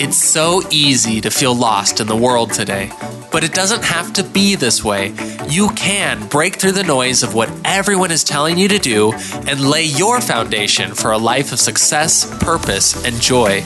It's 0.00 0.16
so 0.16 0.62
easy 0.70 1.20
to 1.20 1.30
feel 1.30 1.54
lost 1.54 2.00
in 2.00 2.06
the 2.06 2.16
world 2.16 2.54
today, 2.54 2.90
but 3.30 3.44
it 3.44 3.52
doesn't 3.52 3.84
have 3.84 4.14
to 4.14 4.24
be 4.24 4.54
this 4.54 4.82
way. 4.82 5.12
You 5.46 5.68
can 5.72 6.26
break 6.28 6.56
through 6.56 6.72
the 6.72 6.82
noise 6.82 7.22
of 7.22 7.34
what 7.34 7.52
everyone 7.66 8.10
is 8.10 8.24
telling 8.24 8.56
you 8.56 8.66
to 8.68 8.78
do 8.78 9.12
and 9.46 9.60
lay 9.60 9.84
your 9.84 10.22
foundation 10.22 10.94
for 10.94 11.12
a 11.12 11.18
life 11.18 11.52
of 11.52 11.60
success, 11.60 12.24
purpose, 12.42 13.04
and 13.04 13.20
joy. 13.20 13.62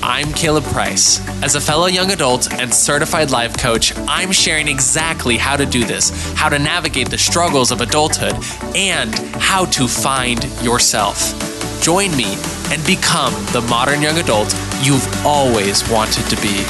I'm 0.00 0.32
Caleb 0.34 0.62
Price. 0.62 1.18
As 1.42 1.56
a 1.56 1.60
fellow 1.60 1.86
young 1.86 2.12
adult 2.12 2.52
and 2.52 2.72
certified 2.72 3.32
life 3.32 3.58
coach, 3.58 3.92
I'm 4.06 4.30
sharing 4.30 4.68
exactly 4.68 5.36
how 5.36 5.56
to 5.56 5.66
do 5.66 5.82
this, 5.82 6.32
how 6.34 6.50
to 6.50 6.58
navigate 6.60 7.10
the 7.10 7.18
struggles 7.18 7.72
of 7.72 7.80
adulthood, 7.80 8.36
and 8.76 9.12
how 9.42 9.64
to 9.64 9.88
find 9.88 10.44
yourself. 10.62 11.34
Join 11.82 12.16
me 12.16 12.36
and 12.70 12.86
become 12.86 13.32
the 13.46 13.66
modern 13.68 14.02
young 14.02 14.18
adult 14.18 14.54
you've 14.84 15.24
always 15.24 15.88
wanted 15.88 16.28
to 16.28 16.36
be. 16.42 16.62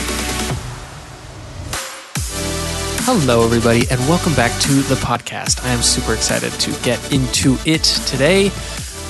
Hello, 3.02 3.44
everybody, 3.44 3.82
and 3.90 3.98
welcome 4.02 4.32
back 4.34 4.52
to 4.62 4.72
the 4.82 4.94
podcast. 4.94 5.64
I 5.64 5.70
am 5.70 5.82
super 5.82 6.14
excited 6.14 6.52
to 6.52 6.70
get 6.84 7.12
into 7.12 7.56
it 7.66 7.82
today. 7.82 8.46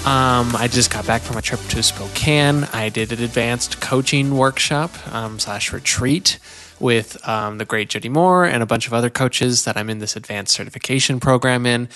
Um, 0.06 0.56
I 0.56 0.68
just 0.72 0.90
got 0.90 1.06
back 1.06 1.20
from 1.20 1.36
a 1.36 1.42
trip 1.42 1.60
to 1.68 1.82
Spokane. 1.82 2.64
I 2.72 2.88
did 2.88 3.12
an 3.12 3.22
advanced 3.22 3.82
coaching 3.82 4.38
workshop 4.38 4.90
um, 5.12 5.38
slash 5.38 5.70
retreat 5.70 6.38
with 6.80 7.28
um, 7.28 7.58
the 7.58 7.66
great 7.66 7.90
Jody 7.90 8.08
Moore 8.08 8.46
and 8.46 8.62
a 8.62 8.66
bunch 8.66 8.86
of 8.86 8.94
other 8.94 9.10
coaches 9.10 9.64
that 9.64 9.76
I'm 9.76 9.90
in 9.90 9.98
this 9.98 10.16
advanced 10.16 10.54
certification 10.54 11.20
program 11.20 11.66
in. 11.66 11.90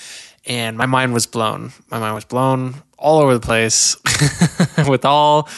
And 0.45 0.77
my 0.77 0.85
mind 0.85 1.13
was 1.13 1.25
blown. 1.25 1.71
My 1.89 1.97
mind 1.97 2.13
was 2.13 2.25
blown 2.25 2.83
all 2.99 3.19
over 3.19 3.33
the 3.33 3.39
place 3.39 3.95
with 4.87 5.05
all 5.05 5.49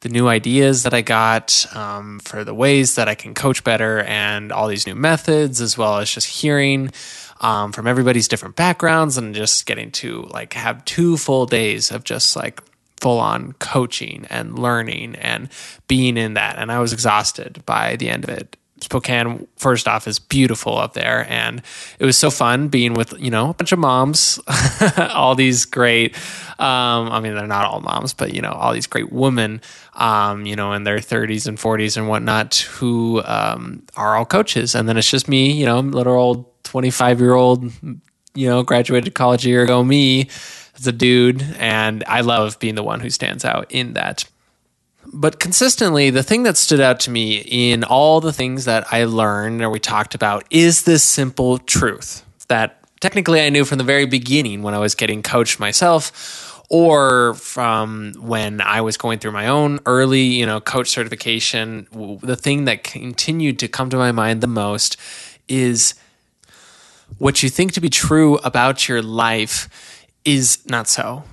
the 0.00 0.08
new 0.08 0.28
ideas 0.28 0.82
that 0.84 0.94
I 0.94 1.02
got 1.02 1.66
um, 1.74 2.20
for 2.20 2.42
the 2.42 2.54
ways 2.54 2.94
that 2.94 3.08
I 3.08 3.14
can 3.14 3.34
coach 3.34 3.62
better 3.64 4.00
and 4.00 4.50
all 4.50 4.66
these 4.66 4.86
new 4.86 4.94
methods, 4.94 5.60
as 5.60 5.76
well 5.76 5.98
as 5.98 6.10
just 6.10 6.26
hearing 6.26 6.90
um, 7.40 7.72
from 7.72 7.86
everybody's 7.86 8.28
different 8.28 8.56
backgrounds 8.56 9.16
and 9.16 9.34
just 9.34 9.66
getting 9.66 9.90
to 9.92 10.22
like 10.30 10.54
have 10.54 10.84
two 10.84 11.16
full 11.16 11.46
days 11.46 11.90
of 11.90 12.04
just 12.04 12.34
like 12.36 12.62
full 13.00 13.18
on 13.18 13.52
coaching 13.54 14.26
and 14.30 14.58
learning 14.58 15.16
and 15.16 15.48
being 15.88 16.16
in 16.16 16.34
that. 16.34 16.56
And 16.56 16.70
I 16.70 16.78
was 16.80 16.92
exhausted 16.92 17.62
by 17.66 17.96
the 17.96 18.10
end 18.10 18.24
of 18.24 18.30
it. 18.30 18.56
Spokane, 18.80 19.46
first 19.56 19.86
off, 19.86 20.06
is 20.06 20.18
beautiful 20.18 20.78
up 20.78 20.94
there. 20.94 21.26
And 21.28 21.62
it 21.98 22.04
was 22.04 22.16
so 22.16 22.30
fun 22.30 22.68
being 22.68 22.94
with, 22.94 23.14
you 23.18 23.30
know, 23.30 23.50
a 23.50 23.54
bunch 23.54 23.72
of 23.72 23.78
moms, 23.78 24.40
all 25.14 25.34
these 25.34 25.64
great, 25.64 26.16
um, 26.58 27.10
I 27.10 27.20
mean, 27.20 27.34
they're 27.34 27.46
not 27.46 27.66
all 27.66 27.80
moms, 27.80 28.14
but, 28.14 28.34
you 28.34 28.42
know, 28.42 28.52
all 28.52 28.72
these 28.72 28.86
great 28.86 29.12
women, 29.12 29.60
um, 29.94 30.46
you 30.46 30.56
know, 30.56 30.72
in 30.72 30.84
their 30.84 30.98
30s 30.98 31.46
and 31.46 31.58
40s 31.58 31.96
and 31.96 32.08
whatnot 32.08 32.56
who 32.56 33.22
um, 33.24 33.82
are 33.96 34.16
all 34.16 34.24
coaches. 34.24 34.74
And 34.74 34.88
then 34.88 34.96
it's 34.96 35.10
just 35.10 35.28
me, 35.28 35.52
you 35.52 35.66
know, 35.66 35.80
little 35.80 36.14
old 36.14 36.64
25 36.64 37.20
year 37.20 37.34
old, 37.34 37.64
you 38.34 38.48
know, 38.48 38.62
graduated 38.62 39.14
college 39.14 39.44
a 39.46 39.48
year 39.48 39.62
ago, 39.62 39.82
me 39.82 40.28
as 40.76 40.86
a 40.86 40.92
dude. 40.92 41.42
And 41.58 42.04
I 42.06 42.20
love 42.20 42.58
being 42.58 42.74
the 42.74 42.82
one 42.82 43.00
who 43.00 43.10
stands 43.10 43.44
out 43.44 43.70
in 43.70 43.94
that. 43.94 44.24
But 45.06 45.40
consistently, 45.40 46.10
the 46.10 46.22
thing 46.22 46.44
that 46.44 46.56
stood 46.56 46.80
out 46.80 47.00
to 47.00 47.10
me 47.10 47.38
in 47.38 47.84
all 47.84 48.20
the 48.20 48.32
things 48.32 48.64
that 48.66 48.86
I 48.92 49.04
learned 49.04 49.62
or 49.62 49.70
we 49.70 49.80
talked 49.80 50.14
about 50.14 50.44
is 50.50 50.84
this 50.84 51.02
simple 51.02 51.58
truth 51.58 52.24
that 52.48 52.78
technically 53.00 53.40
I 53.40 53.48
knew 53.48 53.64
from 53.64 53.78
the 53.78 53.84
very 53.84 54.06
beginning 54.06 54.62
when 54.62 54.74
I 54.74 54.78
was 54.78 54.94
getting 54.94 55.22
coached 55.22 55.58
myself 55.58 56.64
or 56.68 57.34
from 57.34 58.14
when 58.18 58.60
I 58.60 58.80
was 58.80 58.96
going 58.96 59.18
through 59.18 59.32
my 59.32 59.48
own 59.48 59.80
early, 59.86 60.22
you 60.22 60.46
know, 60.46 60.60
coach 60.60 60.88
certification, 60.88 61.88
the 62.22 62.36
thing 62.36 62.66
that 62.66 62.84
continued 62.84 63.58
to 63.58 63.68
come 63.68 63.90
to 63.90 63.96
my 63.96 64.12
mind 64.12 64.40
the 64.40 64.46
most 64.46 64.96
is 65.48 65.94
what 67.18 67.42
you 67.42 67.48
think 67.48 67.72
to 67.72 67.80
be 67.80 67.90
true 67.90 68.36
about 68.38 68.88
your 68.88 69.02
life 69.02 70.06
is 70.24 70.64
not 70.66 70.86
so 70.86 71.24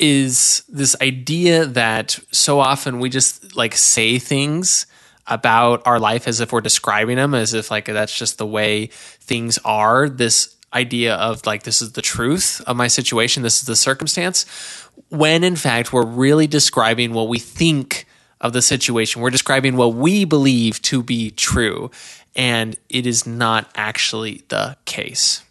is 0.00 0.64
this 0.68 0.96
idea 1.00 1.66
that 1.66 2.18
so 2.32 2.58
often 2.58 2.98
we 3.00 3.10
just 3.10 3.54
like 3.54 3.76
say 3.76 4.18
things 4.18 4.86
about 5.26 5.86
our 5.86 6.00
life 6.00 6.26
as 6.26 6.40
if 6.40 6.52
we're 6.52 6.60
describing 6.60 7.16
them 7.16 7.34
as 7.34 7.54
if 7.54 7.70
like 7.70 7.84
that's 7.84 8.16
just 8.16 8.38
the 8.38 8.46
way 8.46 8.86
things 8.86 9.58
are. 9.64 10.08
This 10.08 10.56
idea 10.72 11.14
of 11.16 11.44
like 11.46 11.64
this 11.64 11.82
is 11.82 11.92
the 11.92 12.02
truth 12.02 12.62
of 12.66 12.76
my 12.76 12.86
situation 12.86 13.42
this 13.42 13.58
is 13.58 13.66
the 13.66 13.74
circumstance 13.74 14.46
when 15.08 15.42
in 15.42 15.56
fact 15.56 15.92
we're 15.92 16.06
really 16.06 16.46
describing 16.46 17.12
what 17.12 17.28
we 17.28 17.40
think 17.40 18.06
of 18.40 18.52
the 18.52 18.62
situation. 18.62 19.20
We're 19.20 19.30
describing 19.30 19.76
what 19.76 19.94
we 19.94 20.24
believe 20.24 20.80
to 20.82 21.02
be 21.02 21.30
true 21.30 21.90
and 22.34 22.76
it 22.88 23.06
is 23.06 23.26
not 23.26 23.70
actually 23.74 24.44
the 24.48 24.76
case. 24.84 25.42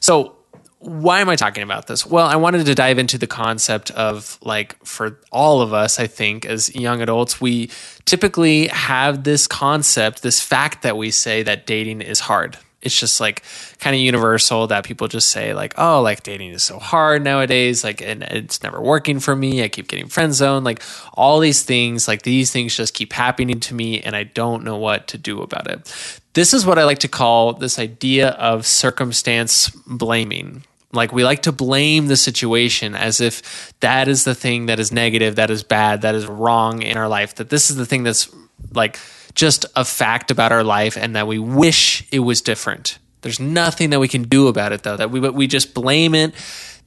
So 0.00 0.36
why 0.80 1.20
am 1.20 1.28
I 1.28 1.36
talking 1.36 1.62
about 1.62 1.88
this? 1.88 2.06
Well, 2.06 2.26
I 2.26 2.36
wanted 2.36 2.64
to 2.64 2.74
dive 2.74 2.98
into 2.98 3.18
the 3.18 3.26
concept 3.26 3.90
of 3.90 4.38
like 4.40 4.82
for 4.84 5.20
all 5.30 5.60
of 5.60 5.74
us, 5.74 6.00
I 6.00 6.06
think, 6.06 6.46
as 6.46 6.74
young 6.74 7.02
adults, 7.02 7.38
we 7.38 7.70
typically 8.06 8.68
have 8.68 9.24
this 9.24 9.46
concept, 9.46 10.22
this 10.22 10.40
fact 10.40 10.82
that 10.82 10.96
we 10.96 11.10
say 11.10 11.42
that 11.42 11.66
dating 11.66 12.00
is 12.00 12.20
hard. 12.20 12.56
It's 12.80 12.98
just 12.98 13.20
like 13.20 13.42
kind 13.78 13.94
of 13.94 14.00
universal 14.00 14.68
that 14.68 14.84
people 14.84 15.06
just 15.06 15.28
say 15.28 15.52
like, 15.52 15.74
oh, 15.76 16.00
like 16.00 16.22
dating 16.22 16.52
is 16.52 16.62
so 16.62 16.78
hard 16.78 17.22
nowadays, 17.22 17.84
like 17.84 18.00
and 18.00 18.22
it's 18.22 18.62
never 18.62 18.80
working 18.80 19.20
for 19.20 19.36
me. 19.36 19.62
I 19.62 19.68
keep 19.68 19.86
getting 19.86 20.08
friend 20.08 20.32
zoned, 20.32 20.64
like 20.64 20.82
all 21.12 21.40
these 21.40 21.62
things, 21.62 22.08
like 22.08 22.22
these 22.22 22.50
things 22.50 22.74
just 22.74 22.94
keep 22.94 23.12
happening 23.12 23.60
to 23.60 23.74
me, 23.74 24.00
and 24.00 24.16
I 24.16 24.24
don't 24.24 24.64
know 24.64 24.78
what 24.78 25.08
to 25.08 25.18
do 25.18 25.42
about 25.42 25.70
it. 25.70 26.20
This 26.32 26.54
is 26.54 26.64
what 26.64 26.78
I 26.78 26.84
like 26.84 27.00
to 27.00 27.08
call 27.08 27.52
this 27.52 27.78
idea 27.78 28.30
of 28.30 28.64
circumstance 28.64 29.68
blaming 29.86 30.64
like 30.92 31.12
we 31.12 31.24
like 31.24 31.42
to 31.42 31.52
blame 31.52 32.08
the 32.08 32.16
situation 32.16 32.94
as 32.94 33.20
if 33.20 33.72
that 33.80 34.08
is 34.08 34.24
the 34.24 34.34
thing 34.34 34.66
that 34.66 34.80
is 34.80 34.90
negative, 34.90 35.36
that 35.36 35.50
is 35.50 35.62
bad, 35.62 36.02
that 36.02 36.14
is 36.14 36.26
wrong 36.26 36.82
in 36.82 36.96
our 36.96 37.08
life, 37.08 37.36
that 37.36 37.50
this 37.50 37.70
is 37.70 37.76
the 37.76 37.86
thing 37.86 38.02
that's 38.02 38.28
like 38.72 38.98
just 39.34 39.66
a 39.76 39.84
fact 39.84 40.30
about 40.30 40.52
our 40.52 40.64
life 40.64 40.96
and 40.96 41.14
that 41.14 41.26
we 41.26 41.38
wish 41.38 42.06
it 42.10 42.20
was 42.20 42.42
different. 42.42 42.98
There's 43.22 43.38
nothing 43.38 43.90
that 43.90 44.00
we 44.00 44.08
can 44.08 44.22
do 44.24 44.48
about 44.48 44.72
it 44.72 44.82
though. 44.82 44.96
That 44.96 45.10
we 45.10 45.20
we 45.20 45.46
just 45.46 45.74
blame 45.74 46.14
it 46.14 46.34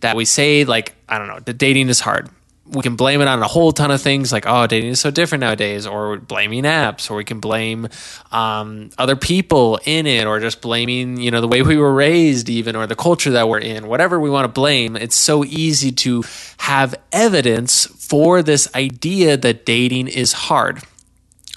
that 0.01 0.15
we 0.15 0.25
say 0.25 0.65
like 0.65 0.95
I 1.07 1.17
don't 1.17 1.27
know, 1.27 1.39
the 1.39 1.53
dating 1.53 1.89
is 1.89 1.99
hard 1.99 2.29
we 2.65 2.81
can 2.81 2.95
blame 2.95 3.19
it 3.19 3.27
on 3.27 3.41
a 3.41 3.47
whole 3.47 3.71
ton 3.73 3.91
of 3.91 4.01
things 4.01 4.31
like 4.31 4.45
oh 4.47 4.65
dating 4.67 4.89
is 4.89 4.99
so 4.99 5.11
different 5.11 5.41
nowadays 5.41 5.85
or 5.85 6.17
blaming 6.17 6.63
apps 6.63 7.11
or 7.11 7.15
we 7.15 7.23
can 7.23 7.39
blame 7.39 7.89
um, 8.31 8.89
other 8.97 9.17
people 9.17 9.79
in 9.85 10.07
it 10.07 10.25
or 10.25 10.39
just 10.39 10.61
blaming 10.61 11.17
you 11.17 11.29
know 11.29 11.41
the 11.41 11.47
way 11.47 11.61
we 11.61 11.75
were 11.75 11.93
raised 11.93 12.49
even 12.49 12.75
or 12.75 12.87
the 12.87 12.95
culture 12.95 13.31
that 13.31 13.49
we're 13.49 13.59
in 13.59 13.87
whatever 13.87 14.19
we 14.19 14.29
want 14.29 14.45
to 14.45 14.51
blame 14.51 14.95
it's 14.95 15.15
so 15.15 15.43
easy 15.43 15.91
to 15.91 16.23
have 16.57 16.95
evidence 17.11 17.85
for 18.13 18.43
this 18.43 18.73
idea 18.75 19.35
that 19.35 19.65
dating 19.65 20.07
is 20.07 20.33
hard. 20.33 20.83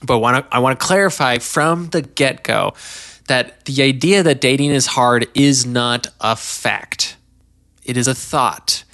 But 0.02 0.20
want 0.20 0.46
I 0.50 0.58
want 0.60 0.80
to 0.80 0.86
clarify 0.86 1.36
from 1.36 1.88
the 1.88 2.02
get-go 2.02 2.72
that 3.28 3.64
the 3.66 3.82
idea 3.82 4.22
that 4.22 4.40
dating 4.40 4.70
is 4.70 4.86
hard 4.86 5.26
is 5.34 5.66
not 5.66 6.06
a 6.18 6.34
fact. 6.34 7.16
It 7.84 7.96
is 7.96 8.08
a 8.08 8.14
thought 8.14 8.84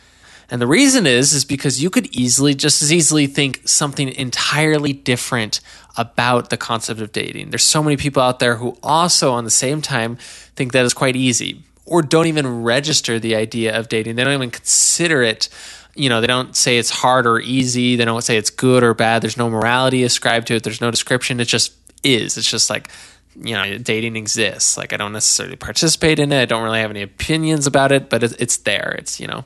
and 0.53 0.61
the 0.61 0.67
reason 0.67 1.07
is 1.07 1.33
is 1.33 1.47
because 1.47 1.83
you 1.83 1.89
could 1.89 2.15
easily 2.15 2.55
just 2.55 2.83
as 2.83 2.93
easily 2.93 3.27
think 3.27 3.63
something 3.65 4.09
entirely 4.09 4.93
different 4.93 5.61
about 5.97 6.51
the 6.51 6.59
concept 6.59 7.01
of 7.01 7.11
dating. 7.11 7.51
There's 7.51 7.65
so 7.65 7.83
many 7.83 7.97
people 7.97 8.23
out 8.23 8.39
there 8.39 8.57
who 8.57 8.77
also 8.83 9.33
on 9.33 9.45
the 9.45 9.51
same 9.51 9.81
time 9.81 10.17
think 10.55 10.73
that 10.73 10.85
is 10.85 10.93
quite 10.93 11.17
easy 11.17 11.63
or 11.87 12.03
don't 12.03 12.27
even 12.27 12.63
register 12.63 13.19
the 13.19 13.35
idea 13.35 13.77
of 13.77 13.89
dating. 13.89 14.17
They 14.17 14.25
don't 14.25 14.35
even 14.35 14.51
consider 14.51 15.23
it 15.23 15.49
you 15.95 16.09
know, 16.09 16.21
they 16.21 16.27
don't 16.27 16.57
say 16.57 16.79
it's 16.79 16.91
hard 16.91 17.27
or 17.27 17.39
easy. 17.41 17.97
They 17.97 18.05
don't 18.05 18.23
say 18.23 18.37
it's 18.37 18.51
good 18.51 18.83
or 18.83 18.95
bad. 18.95 19.23
There's 19.23 19.37
no 19.37 19.51
morality 19.51 20.05
ascribed 20.05 20.47
to 20.47 20.55
it. 20.55 20.63
There's 20.63 20.81
no 20.81 20.91
description. 20.91 21.41
It 21.41 21.47
just 21.49 21.75
is. 22.03 22.39
It's 22.39 22.51
just 22.51 22.71
like, 22.71 22.89
you 23.37 23.55
know, 23.55 23.79
dating 23.79 24.17
exists. 24.17 24.77
Like, 24.77 24.93
I 24.93 24.97
don't 24.97 25.13
necessarily 25.13 25.57
participate 25.57 26.19
in 26.19 26.33
it. 26.33 26.41
I 26.41 26.45
don't 26.47 26.63
really 26.63 26.81
have 26.81 26.91
any 26.91 27.03
opinions 27.03 27.67
about 27.67 27.93
it, 27.93 28.09
but 28.09 28.23
it's 28.23 28.57
there. 28.59 28.95
It's, 28.99 29.21
you 29.21 29.27
know, 29.27 29.45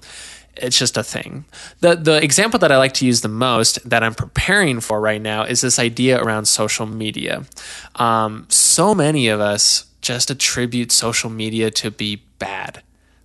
it's 0.57 0.79
just 0.79 0.97
a 0.97 1.03
thing. 1.03 1.45
The 1.81 1.97
the 1.97 2.23
example 2.23 2.59
that 2.61 2.73
I 2.73 2.79
like 2.79 2.95
to 2.95 3.07
use 3.07 3.21
the 3.21 3.29
most 3.29 3.89
that 3.89 4.03
I'm 4.03 4.15
preparing 4.15 4.81
for 4.81 5.01
right 5.01 5.21
now 5.21 5.45
is 5.45 5.61
this 5.61 5.79
idea 5.79 6.23
around 6.23 6.47
social 6.47 6.87
media. 6.87 7.45
Um, 7.97 8.47
so 8.49 8.95
many 8.95 9.29
of 9.29 9.41
us 9.41 9.87
just 10.01 10.31
attribute 10.31 10.93
social 10.93 11.31
media 11.31 11.71
to 11.73 11.91
be 11.91 12.23
bad. 12.39 12.83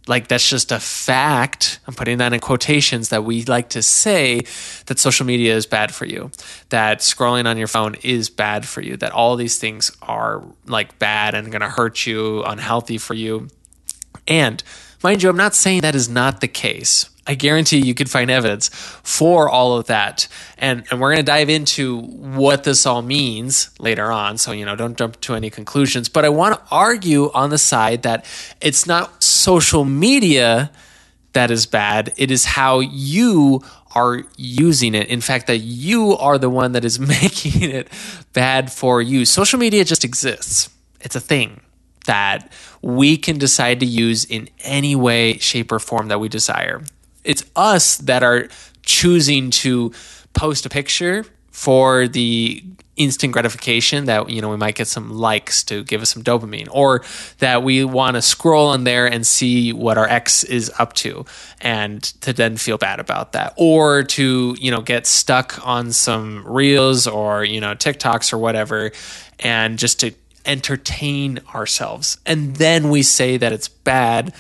Like 0.08 0.28
that's 0.28 0.50
just 0.50 0.72
a 0.72 0.80
fact. 0.80 1.80
I'm 1.88 1.94
putting 1.94 2.18
that 2.18 2.34
in 2.34 2.40
quotations 2.40 3.10
that 3.10 3.24
we 3.24 3.46
like 3.46 3.70
to 3.70 3.82
say 3.82 4.42
that 4.88 5.00
social 5.00 5.26
media 5.26 5.56
is 5.56 5.68
bad 5.68 5.94
for 5.94 6.06
you, 6.06 6.32
that 6.70 7.00
scrolling 7.00 7.46
on 7.46 7.58
your 7.58 7.68
phone 7.68 7.96
is 8.02 8.30
bad 8.30 8.66
for 8.66 8.82
you, 8.82 8.98
that 8.98 9.12
all 9.12 9.36
these 9.36 9.60
things 9.60 9.96
are 10.02 10.44
like 10.66 10.98
bad 10.98 11.36
and 11.36 11.52
going 11.52 11.62
to 11.62 11.70
hurt 11.70 12.06
you, 12.08 12.44
unhealthy 12.44 12.98
for 12.98 13.14
you. 13.14 13.48
And 14.28 14.64
Mind 15.04 15.24
you, 15.24 15.30
I'm 15.30 15.38
not 15.38 15.56
saying 15.56 15.82
that 15.82 15.96
is 15.96 16.08
not 16.08 16.42
the 16.42 16.48
case. 16.48 17.10
I 17.28 17.36
guarantee 17.36 17.78
you 17.78 17.94
could 17.94 18.10
find 18.10 18.32
evidence 18.32 18.70
for 18.74 19.48
all 19.48 19.78
of 19.78 19.88
that. 19.88 20.28
And, 20.58 20.84
and 20.90 21.00
we're 21.00 21.10
going 21.10 21.24
to 21.24 21.32
dive 21.32 21.50
into 21.50 22.00
what 22.02 22.64
this 22.64 22.86
all 22.86 23.04
means 23.04 23.70
later 23.80 24.12
on. 24.12 24.40
So, 24.40 24.52
you 24.52 24.66
know, 24.66 24.76
don't 24.76 24.98
jump 24.98 25.22
to 25.22 25.36
any 25.36 25.52
conclusions. 25.52 26.10
But 26.10 26.26
I 26.26 26.30
want 26.30 26.56
to 26.56 26.62
argue 26.72 27.32
on 27.34 27.52
the 27.52 27.60
side 27.60 28.02
that 28.04 28.26
it's 28.60 28.88
not 28.88 29.24
social 29.24 29.86
media 29.86 30.72
that 31.34 31.52
is 31.52 31.66
bad, 31.66 32.12
it 32.18 32.30
is 32.30 32.44
how 32.44 32.80
you 32.82 33.62
are 33.96 34.24
using 34.36 34.96
it. 34.96 35.08
In 35.08 35.22
fact, 35.22 35.48
that 35.48 35.60
you 35.60 36.18
are 36.18 36.38
the 36.38 36.50
one 36.50 36.74
that 36.74 36.84
is 36.84 37.00
making 37.22 37.62
it 37.62 37.88
bad 38.34 38.72
for 38.72 39.02
you. 39.02 39.26
Social 39.26 39.60
media 39.60 39.86
just 39.86 40.04
exists, 40.04 40.70
it's 41.00 41.16
a 41.16 41.22
thing 41.22 41.62
that 42.08 42.52
we 42.82 43.16
can 43.16 43.38
decide 43.38 43.80
to 43.80 43.86
use 43.86 44.26
in 44.26 44.50
any 44.62 44.96
way, 44.96 45.38
shape, 45.38 45.72
or 45.72 45.78
form 45.80 46.08
that 46.08 46.20
we 46.20 46.28
desire 46.28 46.82
it's 47.24 47.44
us 47.56 47.98
that 47.98 48.24
are 48.24 48.48
choosing 48.84 49.52
to 49.52 49.92
post 50.34 50.66
a 50.66 50.70
picture 50.70 51.26
for 51.52 52.08
the 52.08 52.64
instant 52.98 53.34
gratification 53.34 54.06
that 54.06 54.30
you 54.30 54.42
know 54.42 54.50
we 54.50 54.58
might 54.58 54.76
get 54.76 54.88
some 54.88 55.10
likes 55.10 55.64
to 55.64 55.84
give 55.84 56.02
us 56.02 56.10
some 56.10 56.22
dopamine 56.22 56.68
or 56.72 57.02
that 57.40 57.64
we 57.64 57.84
want 57.84 58.16
to 58.16 58.22
scroll 58.22 58.68
on 58.68 58.84
there 58.84 59.08
and 59.08 59.26
see 59.26 59.74
what 59.74 59.98
our 59.98 60.08
ex 60.08 60.44
is 60.44 60.72
up 60.78 60.94
to 60.94 61.26
and 61.62 62.04
to 62.22 62.34
then 62.34 62.58
feel 62.58 62.78
bad 62.78 63.00
about 63.00 63.32
that 63.32 63.54
or 63.56 64.04
to 64.04 64.56
you 64.60 64.70
know 64.70 64.82
get 64.82 65.08
stuck 65.08 65.66
on 65.66 65.92
some 65.92 66.46
reels 66.46 67.08
or 67.08 67.44
you 67.44 67.60
know 67.62 67.74
TikToks 67.74 68.34
or 68.34 68.38
whatever 68.38 68.92
and 69.40 69.80
just 69.80 70.00
to 70.02 70.14
entertain 70.46 71.40
ourselves. 71.54 72.18
And 72.26 72.56
then 72.56 72.90
we 72.90 73.04
say 73.04 73.38
that 73.38 73.52
it's 73.52 73.68
bad 73.68 74.34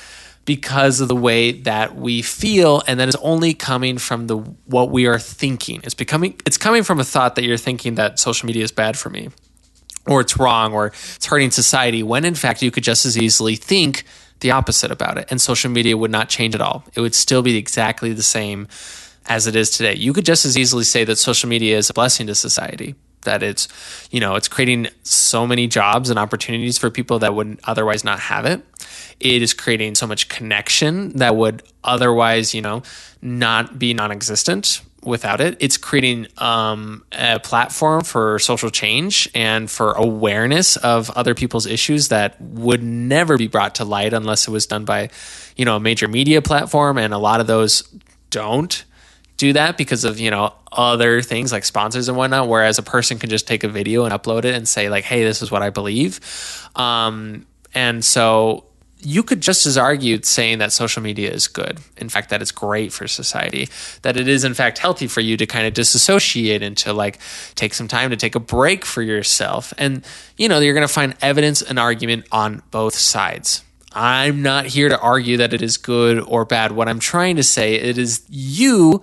because 0.52 1.00
of 1.00 1.08
the 1.08 1.16
way 1.16 1.54
that 1.54 1.96
we 1.96 2.22
feel 2.22 2.84
and 2.86 3.00
that 3.00 3.08
is 3.08 3.16
only 3.22 3.54
coming 3.54 3.98
from 3.98 4.28
the 4.28 4.36
what 4.66 4.92
we 4.92 5.08
are 5.08 5.18
thinking. 5.18 5.80
It's 5.86 5.94
becoming 5.94 6.36
it's 6.46 6.58
coming 6.58 6.84
from 6.84 7.00
a 7.00 7.06
thought 7.06 7.36
that 7.36 7.46
you're 7.46 7.56
thinking 7.56 7.96
that 7.96 8.20
social 8.20 8.48
media 8.48 8.62
is 8.62 8.70
bad 8.74 8.98
for 8.98 9.10
me 9.10 9.30
or 10.08 10.20
it's 10.20 10.38
wrong 10.38 10.74
or 10.74 10.88
it's 10.88 11.26
hurting 11.26 11.52
society 11.52 12.04
when 12.04 12.26
in 12.26 12.36
fact 12.36 12.62
you 12.62 12.70
could 12.70 12.84
just 12.84 13.06
as 13.06 13.18
easily 13.18 13.56
think 13.56 14.04
the 14.42 14.52
opposite 14.52 14.92
about 14.92 15.18
it 15.18 15.26
and 15.30 15.40
social 15.40 15.72
media 15.72 15.96
would 15.96 16.12
not 16.12 16.28
change 16.28 16.54
at 16.54 16.60
all. 16.60 16.84
It 16.96 17.00
would 17.00 17.16
still 17.16 17.42
be 17.42 17.56
exactly 17.56 18.12
the 18.12 18.22
same 18.22 18.68
as 19.28 19.48
it 19.48 19.56
is 19.56 19.70
today. 19.70 19.96
You 19.96 20.12
could 20.12 20.26
just 20.26 20.44
as 20.44 20.58
easily 20.58 20.84
say 20.84 21.06
that 21.06 21.16
social 21.16 21.48
media 21.48 21.78
is 21.78 21.90
a 21.90 21.94
blessing 21.94 22.28
to 22.28 22.36
society 22.36 22.96
that 23.22 23.42
it's 23.42 23.70
you 24.12 24.20
know 24.20 24.36
it's 24.36 24.50
creating 24.50 24.88
so 25.04 25.48
many 25.48 25.68
jobs 25.68 26.10
and 26.10 26.20
opportunities 26.20 26.78
for 26.78 26.90
people 26.90 27.20
that 27.20 27.34
wouldn't 27.34 27.62
otherwise 27.64 28.04
not 28.04 28.20
have 28.20 28.46
it 28.46 28.62
it 29.22 29.42
is 29.42 29.54
creating 29.54 29.96
so 29.96 30.08
much 30.08 30.30
connection 30.30 31.10
that 31.18 31.36
would 31.36 31.64
otherwise 31.84 32.54
you 32.54 32.62
know 32.62 32.84
not 33.22 33.78
be 33.78 33.94
non-existent 33.94 34.82
without 35.04 35.42
it. 35.42 35.58
It's 35.60 35.78
creating 35.78 36.28
um, 36.38 37.04
a 37.12 37.40
platform 37.40 38.04
for 38.04 38.38
social 38.40 38.70
change 38.70 39.30
and 39.34 39.70
for 39.70 39.94
awareness 39.94 40.76
of 40.78 41.10
other 41.12 41.34
people's 41.34 41.66
issues 41.66 42.10
that 42.10 42.40
would 42.40 42.84
never 42.84 43.38
be 43.38 43.48
brought 43.48 43.76
to 43.76 43.86
light 43.86 44.14
unless 44.14 44.48
it 44.48 44.52
was 44.52 44.66
done 44.66 44.86
by 44.86 45.10
you 45.56 45.66
know 45.66 45.76
a 45.76 45.80
major 45.80 46.08
media 46.08 46.42
platform. 46.42 46.98
And 46.98 47.14
a 47.14 47.18
lot 47.18 47.40
of 47.40 47.48
those 47.48 47.84
don't 48.30 48.84
do 49.38 49.54
that 49.54 49.76
because 49.76 50.04
of 50.04 50.20
you 50.20 50.30
know 50.30 50.54
other 50.72 51.22
things 51.22 51.52
like 51.52 51.64
sponsors 51.66 52.08
and 52.08 52.16
whatnot 52.16 52.48
whereas 52.48 52.78
a 52.78 52.84
person 52.84 53.18
can 53.18 53.30
just 53.30 53.48
take 53.48 53.64
a 53.64 53.68
video 53.68 54.06
and 54.06 54.14
upload 54.14 54.46
it 54.46 54.54
and 54.54 54.68
say 54.68 54.88
like 54.88 55.04
hey 55.04 55.24
this 55.24 55.42
is 55.42 55.50
what 55.52 55.62
i 55.62 55.70
believe. 55.70 56.20
Um, 56.76 57.46
and 57.74 58.04
so 58.06 58.66
you 59.04 59.24
could 59.24 59.42
just 59.42 59.66
as 59.66 59.78
argue 59.78 60.22
saying 60.24 60.60
that 60.60 60.72
social 60.72 61.02
media 61.02 61.32
is 61.32 61.48
good 61.48 61.80
in 61.98 62.10
fact 62.10 62.30
that 62.30 62.42
it's 62.42 62.52
great 62.52 62.94
for 62.94 63.08
society 63.08 63.68
that 64.04 64.18
it 64.18 64.28
is 64.28 64.44
in 64.44 64.54
fact 64.54 64.78
healthy 64.78 65.08
for 65.08 65.22
you 65.22 65.38
to 65.38 65.46
kind 65.46 65.68
of 65.68 65.74
disassociate 65.74 66.62
and 66.62 66.78
to 66.78 66.94
like 66.94 67.20
take 67.56 67.74
some 67.74 67.88
time 67.88 68.10
to 68.10 68.18
take 68.18 68.36
a 68.36 68.40
break 68.40 68.86
for 68.86 69.02
yourself. 69.02 69.74
And 69.78 70.06
you 70.38 70.48
know 70.48 70.60
you're 70.60 70.74
going 70.74 70.88
to 70.88 70.94
find 70.94 71.16
evidence 71.22 71.62
and 71.62 71.78
argument 71.80 72.28
on 72.32 72.62
both 72.72 72.96
sides. 72.96 73.64
I'm 73.94 74.42
not 74.42 74.68
here 74.68 74.88
to 74.88 75.00
argue 75.00 75.38
that 75.38 75.54
it 75.54 75.62
is 75.62 75.78
good 75.78 76.20
or 76.20 76.46
bad. 76.46 76.72
What 76.72 76.88
i'm 76.88 77.00
trying 77.00 77.36
to 77.36 77.44
say 77.44 77.76
it 77.76 77.98
is 77.98 78.24
you 78.30 79.02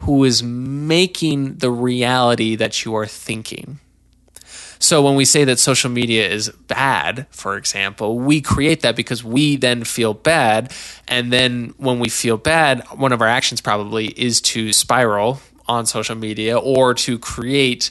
who 0.00 0.24
is 0.24 0.42
making 0.42 1.56
the 1.56 1.70
reality 1.70 2.54
that 2.56 2.84
you 2.84 2.94
are 2.94 3.06
thinking. 3.06 3.80
So 4.78 5.02
when 5.02 5.14
we 5.14 5.24
say 5.24 5.44
that 5.44 5.58
social 5.58 5.90
media 5.90 6.28
is 6.28 6.50
bad, 6.50 7.26
for 7.30 7.56
example, 7.56 8.18
we 8.18 8.40
create 8.40 8.82
that 8.82 8.96
because 8.96 9.24
we 9.24 9.56
then 9.56 9.84
feel 9.84 10.14
bad. 10.14 10.72
And 11.06 11.32
then 11.32 11.74
when 11.78 11.98
we 11.98 12.08
feel 12.08 12.36
bad, 12.36 12.84
one 12.94 13.12
of 13.12 13.20
our 13.20 13.28
actions 13.28 13.60
probably 13.60 14.06
is 14.08 14.40
to 14.42 14.72
spiral 14.72 15.40
on 15.66 15.86
social 15.86 16.14
media 16.14 16.58
or 16.58 16.94
to 16.94 17.18
create 17.18 17.90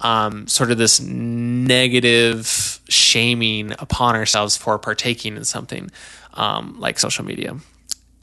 um, 0.00 0.46
sort 0.48 0.70
of 0.70 0.78
this 0.78 1.00
negative 1.00 2.80
shaming 2.88 3.72
upon 3.78 4.16
ourselves 4.16 4.56
for 4.56 4.78
partaking 4.78 5.36
in 5.36 5.44
something 5.44 5.90
um, 6.34 6.76
like 6.78 6.98
social 6.98 7.24
media 7.24 7.56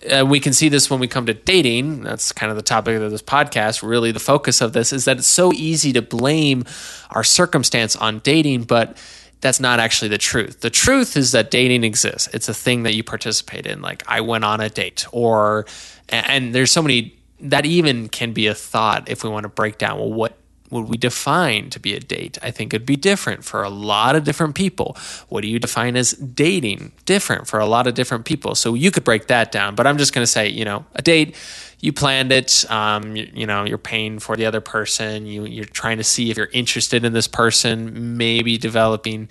uh, 0.09 0.25
we 0.25 0.39
can 0.39 0.53
see 0.53 0.69
this 0.69 0.89
when 0.89 1.00
we 1.00 1.07
come 1.07 1.25
to 1.25 1.33
dating. 1.33 2.01
That's 2.01 2.31
kind 2.31 2.50
of 2.50 2.56
the 2.56 2.63
topic 2.63 3.00
of 3.00 3.12
this 3.12 3.21
podcast. 3.21 3.88
Really, 3.88 4.12
the 4.12 4.19
focus 4.19 4.62
of 4.62 4.74
this 4.74 4.92
is 4.94 5.06
that 5.06 5.18
it's 5.18 5.27
so 5.27 5.53
easy 5.53 5.94
to 5.94 6.01
blame 6.01 6.65
our 7.12 7.24
circumstance 7.24 7.95
on 7.95 8.19
dating, 8.19 8.63
but 8.63 8.98
that's 9.42 9.59
not 9.59 9.80
actually 9.80 10.09
the 10.09 10.18
truth. 10.18 10.62
The 10.62 10.69
truth 10.69 11.18
is 11.18 11.31
that 11.31 11.51
dating 11.51 11.83
exists. 11.83 12.30
It's 12.33 12.48
a 12.48 12.53
thing 12.53 12.83
that 12.83 12.95
you 12.95 13.03
participate 13.03 13.65
in. 13.65 13.81
Like 13.81 14.03
I 14.07 14.21
went 14.21 14.44
on 14.44 14.62
a 14.62 14.69
date, 14.69 15.06
or 15.12 15.65
and 16.09 16.54
there's 16.54 16.71
so 16.71 16.81
many 16.81 17.15
that 17.39 17.65
even 17.65 18.07
can 18.07 18.33
be 18.33 18.47
a 18.47 18.56
thought 18.56 19.09
if 19.09 19.24
we 19.24 19.30
want 19.30 19.44
to 19.44 19.50
break 19.50 19.77
down. 19.77 20.00
Well, 20.00 20.13
what 20.13 20.38
would 20.71 20.88
we 20.89 20.97
define 20.97 21.69
to 21.69 21.79
be 21.79 21.94
a 21.94 22.00
date? 22.00 22.38
I 22.41 22.50
think 22.51 22.73
it'd 22.73 22.88
be 22.88 22.95
different 22.95 23.44
for 23.44 23.62
a 23.62 23.69
lot 23.69 24.15
of 24.15 24.23
different 24.23 24.56
people. 24.56 24.97
What 25.29 25.41
do 25.41 25.47
you 25.47 25.59
define 25.59 25.95
as 25.95 26.13
dating? 26.13 26.94
Different 27.06 27.47
for 27.47 27.59
a 27.59 27.65
lot 27.65 27.88
of 27.88 27.94
different 27.94 28.25
people. 28.25 28.56
So 28.56 28.73
you 28.73 28.89
could 28.89 29.03
break 29.03 29.27
that 29.27 29.51
down, 29.51 29.75
but 29.75 29.85
I'm 29.85 29.97
just 29.97 30.13
going 30.13 30.23
to 30.23 30.31
say, 30.31 30.47
you 30.50 30.65
know, 30.65 30.85
a 30.95 31.01
date, 31.01 31.35
you 31.79 31.91
planned 31.91 32.31
it, 32.31 32.69
um, 32.71 33.15
you, 33.15 33.29
you, 33.33 33.45
know, 33.45 33.65
you're 33.65 33.77
paying 33.77 34.19
for 34.19 34.35
the 34.35 34.45
other 34.45 34.62
person, 34.62 35.25
you, 35.25 35.45
you're 35.45 35.65
trying 35.65 35.97
to 35.97 36.03
see 36.03 36.31
if 36.31 36.38
you're 36.38 36.50
interested 36.53 37.03
in 37.03 37.13
this 37.13 37.27
person, 37.27 38.18
maybe 38.18 38.57
developing, 38.57 39.29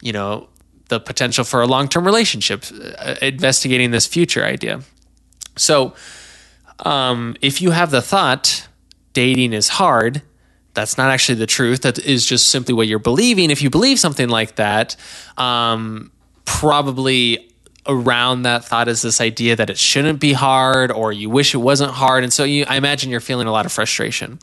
you 0.00 0.12
know, 0.12 0.48
the 0.88 1.00
potential 1.00 1.44
for 1.44 1.62
a 1.62 1.66
long 1.66 1.88
term 1.88 2.04
relationship, 2.04 2.64
uh, 2.98 3.14
investigating 3.22 3.92
this 3.92 4.06
future 4.06 4.44
idea. 4.44 4.82
So 5.56 5.94
um, 6.80 7.36
if 7.40 7.62
you 7.62 7.70
have 7.70 7.90
the 7.90 8.02
thought, 8.02 8.68
dating 9.12 9.52
is 9.52 9.68
hard, 9.68 10.22
that's 10.74 10.96
not 10.96 11.10
actually 11.10 11.36
the 11.36 11.46
truth. 11.46 11.82
That 11.82 11.98
is 11.98 12.26
just 12.26 12.48
simply 12.48 12.74
what 12.74 12.86
you're 12.86 12.98
believing. 12.98 13.50
If 13.50 13.62
you 13.62 13.70
believe 13.70 13.98
something 13.98 14.28
like 14.28 14.56
that, 14.56 14.96
um, 15.36 16.10
probably 16.44 17.52
around 17.86 18.42
that 18.42 18.64
thought 18.64 18.86
is 18.86 19.02
this 19.02 19.20
idea 19.20 19.56
that 19.56 19.68
it 19.68 19.76
shouldn't 19.78 20.20
be 20.20 20.32
hard 20.32 20.92
or 20.92 21.12
you 21.12 21.28
wish 21.28 21.52
it 21.52 21.58
wasn't 21.58 21.90
hard 21.90 22.22
and 22.22 22.32
so 22.32 22.44
you 22.44 22.64
i 22.68 22.76
imagine 22.76 23.10
you're 23.10 23.18
feeling 23.18 23.48
a 23.48 23.50
lot 23.50 23.66
of 23.66 23.72
frustration 23.72 24.38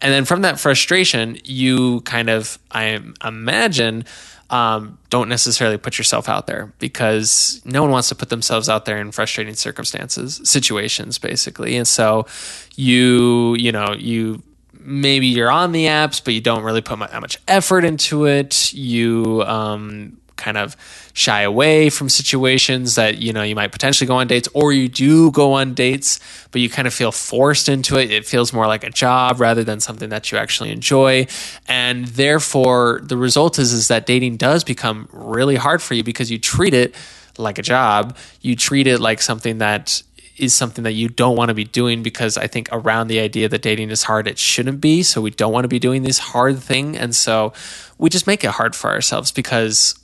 and 0.00 0.12
then 0.12 0.24
from 0.24 0.42
that 0.42 0.58
frustration 0.58 1.38
you 1.44 2.00
kind 2.00 2.28
of 2.28 2.58
i 2.72 3.00
imagine 3.24 4.04
um, 4.50 4.98
don't 5.08 5.30
necessarily 5.30 5.78
put 5.78 5.96
yourself 5.96 6.28
out 6.28 6.46
there 6.46 6.74
because 6.78 7.62
no 7.64 7.82
one 7.82 7.90
wants 7.90 8.08
to 8.08 8.14
put 8.14 8.28
themselves 8.28 8.68
out 8.68 8.84
there 8.84 8.98
in 8.98 9.12
frustrating 9.12 9.54
circumstances 9.54 10.40
situations 10.42 11.18
basically 11.18 11.76
and 11.76 11.86
so 11.86 12.26
you 12.74 13.54
you 13.54 13.70
know 13.70 13.94
you 13.96 14.42
maybe 14.84 15.26
you're 15.26 15.50
on 15.50 15.72
the 15.72 15.86
apps, 15.86 16.22
but 16.22 16.34
you 16.34 16.40
don't 16.40 16.62
really 16.62 16.80
put 16.80 16.98
that 16.98 17.20
much 17.20 17.38
effort 17.48 17.84
into 17.84 18.26
it. 18.26 18.72
You 18.72 19.42
um, 19.46 20.18
kind 20.36 20.56
of 20.56 20.76
shy 21.14 21.42
away 21.42 21.90
from 21.90 22.08
situations 22.08 22.94
that 22.94 23.18
you 23.18 23.32
know 23.32 23.42
you 23.42 23.54
might 23.54 23.70
potentially 23.70 24.08
go 24.08 24.16
on 24.16 24.26
dates, 24.26 24.48
or 24.54 24.72
you 24.72 24.88
do 24.88 25.30
go 25.30 25.52
on 25.52 25.74
dates, 25.74 26.20
but 26.50 26.60
you 26.60 26.68
kind 26.68 26.88
of 26.88 26.94
feel 26.94 27.12
forced 27.12 27.68
into 27.68 27.98
it. 27.98 28.10
It 28.10 28.26
feels 28.26 28.52
more 28.52 28.66
like 28.66 28.84
a 28.84 28.90
job 28.90 29.40
rather 29.40 29.64
than 29.64 29.80
something 29.80 30.08
that 30.10 30.32
you 30.32 30.38
actually 30.38 30.70
enjoy, 30.70 31.26
and 31.68 32.06
therefore 32.06 33.00
the 33.02 33.16
result 33.16 33.58
is 33.58 33.72
is 33.72 33.88
that 33.88 34.06
dating 34.06 34.36
does 34.36 34.64
become 34.64 35.08
really 35.12 35.56
hard 35.56 35.82
for 35.82 35.94
you 35.94 36.02
because 36.02 36.30
you 36.30 36.38
treat 36.38 36.74
it 36.74 36.94
like 37.38 37.58
a 37.58 37.62
job. 37.62 38.16
You 38.40 38.56
treat 38.56 38.86
it 38.86 39.00
like 39.00 39.22
something 39.22 39.58
that 39.58 40.02
is 40.42 40.52
something 40.54 40.82
that 40.82 40.92
you 40.92 41.08
don't 41.08 41.36
want 41.36 41.50
to 41.50 41.54
be 41.54 41.64
doing 41.64 42.02
because 42.02 42.36
I 42.36 42.48
think 42.48 42.68
around 42.72 43.06
the 43.06 43.20
idea 43.20 43.48
that 43.48 43.62
dating 43.62 43.90
is 43.90 44.02
hard, 44.02 44.26
it 44.26 44.38
shouldn't 44.38 44.80
be. 44.80 45.04
So 45.04 45.20
we 45.20 45.30
don't 45.30 45.52
want 45.52 45.64
to 45.64 45.68
be 45.68 45.78
doing 45.78 46.02
this 46.02 46.18
hard 46.18 46.58
thing. 46.58 46.96
And 46.96 47.14
so 47.14 47.52
we 47.96 48.10
just 48.10 48.26
make 48.26 48.42
it 48.42 48.50
hard 48.50 48.74
for 48.74 48.90
ourselves 48.90 49.30
because 49.30 49.94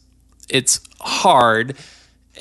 it's 0.49 0.81
hard 1.01 1.77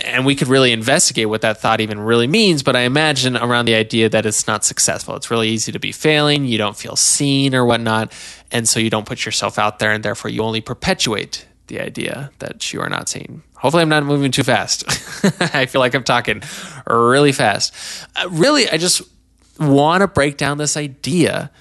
and 0.02 0.28
we 0.28 0.36
could 0.36 0.48
really 0.48 0.72
investigate 0.72 1.28
what 1.28 1.42
that 1.42 1.60
thought 1.60 1.82
even 1.82 2.00
really 2.00 2.28
means. 2.28 2.62
But 2.62 2.76
I 2.76 2.82
imagine 2.82 3.36
around 3.36 3.66
the 3.66 3.74
idea 3.74 4.10
that 4.10 4.28
it's 4.28 4.46
not 4.46 4.64
successful. 4.64 5.16
It's 5.16 5.32
really 5.32 5.50
easy 5.50 5.72
to 5.72 5.80
be 5.80 5.92
failing. 5.92 6.46
You 6.46 6.60
don't 6.60 6.78
feel 6.78 6.96
seen 6.96 7.56
or 7.56 7.66
whatnot. 7.66 8.14
And 8.52 8.70
so 8.70 8.80
you 8.80 8.92
don't 8.92 9.08
put 9.08 9.26
yourself 9.26 9.58
out 9.58 9.80
there 9.80 9.92
and 9.92 10.06
therefore 10.06 10.30
you 10.30 10.44
only 10.44 10.62
perpetuate 10.62 11.48
the 11.68 11.80
idea 11.80 12.32
that 12.40 12.74
you 12.74 12.82
are 12.82 12.90
not 12.90 13.10
seen. 13.10 13.44
Hopefully, 13.56 13.84
I'm 13.84 13.90
not 13.90 14.04
moving 14.04 14.32
too 14.32 14.44
fast. 14.44 14.86
I 15.54 15.66
feel 15.66 15.80
like 15.80 15.94
I'm 15.96 16.04
talking 16.04 16.42
really 16.88 17.32
fast. 17.32 17.74
Uh, 18.16 18.30
really, 18.30 18.70
I 18.70 18.78
just 18.78 19.02
want 19.60 20.02
to 20.02 20.08
break 20.08 20.38
down 20.38 20.58
this 20.58 20.78
idea 20.78 21.52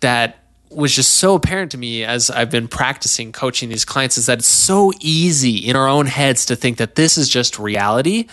that 0.00 0.38
was 0.70 0.94
just 0.94 1.14
so 1.14 1.34
apparent 1.34 1.70
to 1.72 1.78
me 1.78 2.04
as 2.04 2.30
I've 2.30 2.50
been 2.50 2.68
practicing 2.68 3.32
coaching 3.32 3.68
these 3.68 3.84
clients 3.84 4.18
is 4.18 4.26
that 4.26 4.38
it's 4.38 4.48
so 4.48 4.92
easy 5.00 5.56
in 5.56 5.76
our 5.76 5.88
own 5.88 6.06
heads 6.06 6.44
to 6.46 6.56
think 6.56 6.76
that 6.76 6.94
this 6.94 7.16
is 7.16 7.28
just 7.28 7.58
reality 7.58 8.26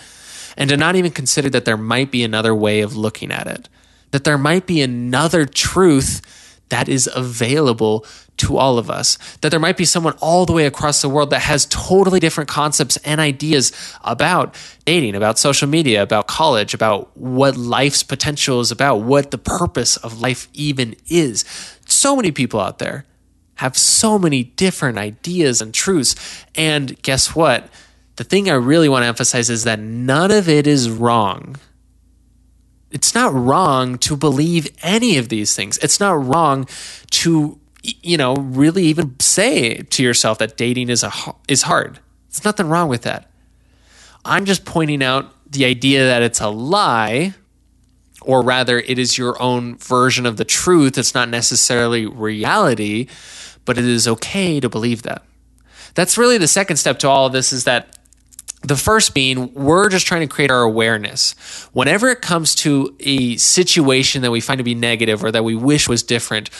and 0.56 0.68
to 0.70 0.76
not 0.76 0.96
even 0.96 1.12
consider 1.12 1.48
that 1.50 1.64
there 1.64 1.76
might 1.76 2.10
be 2.10 2.24
another 2.24 2.54
way 2.54 2.80
of 2.80 2.96
looking 2.96 3.30
at 3.30 3.46
it, 3.46 3.68
that 4.10 4.24
there 4.24 4.38
might 4.38 4.66
be 4.66 4.82
another 4.82 5.44
truth 5.46 6.60
that 6.68 6.88
is 6.88 7.08
available 7.14 8.04
to 8.38 8.56
all 8.58 8.78
of 8.78 8.90
us. 8.90 9.18
That 9.40 9.50
there 9.50 9.60
might 9.60 9.76
be 9.76 9.84
someone 9.84 10.14
all 10.20 10.46
the 10.46 10.52
way 10.52 10.66
across 10.66 11.02
the 11.02 11.08
world 11.08 11.30
that 11.30 11.42
has 11.42 11.66
totally 11.66 12.20
different 12.20 12.48
concepts 12.48 12.96
and 12.98 13.20
ideas 13.20 13.72
about 14.02 14.54
dating, 14.84 15.14
about 15.14 15.38
social 15.38 15.68
media, 15.68 16.02
about 16.02 16.26
college, 16.26 16.74
about 16.74 17.16
what 17.16 17.56
life's 17.56 18.02
potential 18.02 18.60
is 18.60 18.70
about, 18.70 18.96
what 18.96 19.30
the 19.30 19.38
purpose 19.38 19.96
of 19.96 20.20
life 20.20 20.48
even 20.52 20.96
is. 21.08 21.44
So 21.86 22.16
many 22.16 22.32
people 22.32 22.60
out 22.60 22.78
there 22.78 23.04
have 23.56 23.76
so 23.76 24.18
many 24.18 24.44
different 24.44 24.98
ideas 24.98 25.62
and 25.62 25.72
truths. 25.72 26.44
And 26.54 27.00
guess 27.02 27.34
what? 27.34 27.68
The 28.16 28.24
thing 28.24 28.50
I 28.50 28.54
really 28.54 28.88
want 28.88 29.02
to 29.02 29.08
emphasize 29.08 29.50
is 29.50 29.64
that 29.64 29.78
none 29.78 30.30
of 30.30 30.48
it 30.48 30.66
is 30.66 30.90
wrong 30.90 31.56
it's 32.90 33.14
not 33.14 33.34
wrong 33.34 33.98
to 33.98 34.16
believe 34.16 34.68
any 34.82 35.18
of 35.18 35.28
these 35.28 35.54
things. 35.54 35.76
It's 35.78 36.00
not 36.00 36.24
wrong 36.24 36.66
to 37.10 37.58
you 38.02 38.16
know 38.16 38.34
really 38.36 38.84
even 38.84 39.18
say 39.20 39.82
to 39.82 40.02
yourself 40.02 40.38
that 40.38 40.56
dating 40.56 40.88
is 40.88 41.02
a 41.02 41.12
is 41.48 41.62
hard. 41.62 42.00
There's 42.30 42.44
nothing 42.44 42.68
wrong 42.68 42.88
with 42.88 43.02
that. 43.02 43.30
I'm 44.24 44.44
just 44.44 44.64
pointing 44.64 45.02
out 45.02 45.32
the 45.50 45.64
idea 45.64 46.04
that 46.06 46.22
it's 46.22 46.40
a 46.40 46.48
lie 46.48 47.34
or 48.22 48.42
rather 48.42 48.80
it 48.80 48.98
is 48.98 49.16
your 49.16 49.40
own 49.40 49.76
version 49.76 50.26
of 50.26 50.36
the 50.36 50.44
truth. 50.44 50.98
It's 50.98 51.14
not 51.14 51.28
necessarily 51.28 52.06
reality, 52.06 53.06
but 53.64 53.78
it 53.78 53.84
is 53.84 54.08
okay 54.08 54.58
to 54.60 54.68
believe 54.68 55.02
that. 55.02 55.22
That's 55.94 56.18
really 56.18 56.36
the 56.36 56.48
second 56.48 56.76
step 56.76 56.98
to 57.00 57.08
all 57.08 57.26
of 57.26 57.32
this 57.32 57.52
is 57.52 57.64
that 57.64 57.96
the 58.62 58.76
first 58.76 59.14
being, 59.14 59.52
we're 59.54 59.88
just 59.88 60.06
trying 60.06 60.22
to 60.22 60.26
create 60.26 60.50
our 60.50 60.62
awareness. 60.62 61.34
Whenever 61.72 62.08
it 62.08 62.20
comes 62.20 62.54
to 62.56 62.96
a 63.00 63.36
situation 63.36 64.22
that 64.22 64.32
we 64.32 64.40
find 64.40 64.58
to 64.58 64.64
be 64.64 64.74
negative 64.74 65.22
or 65.22 65.30
that 65.30 65.44
we 65.44 65.54
wish 65.54 65.88
was 65.88 66.02
different, 66.02 66.50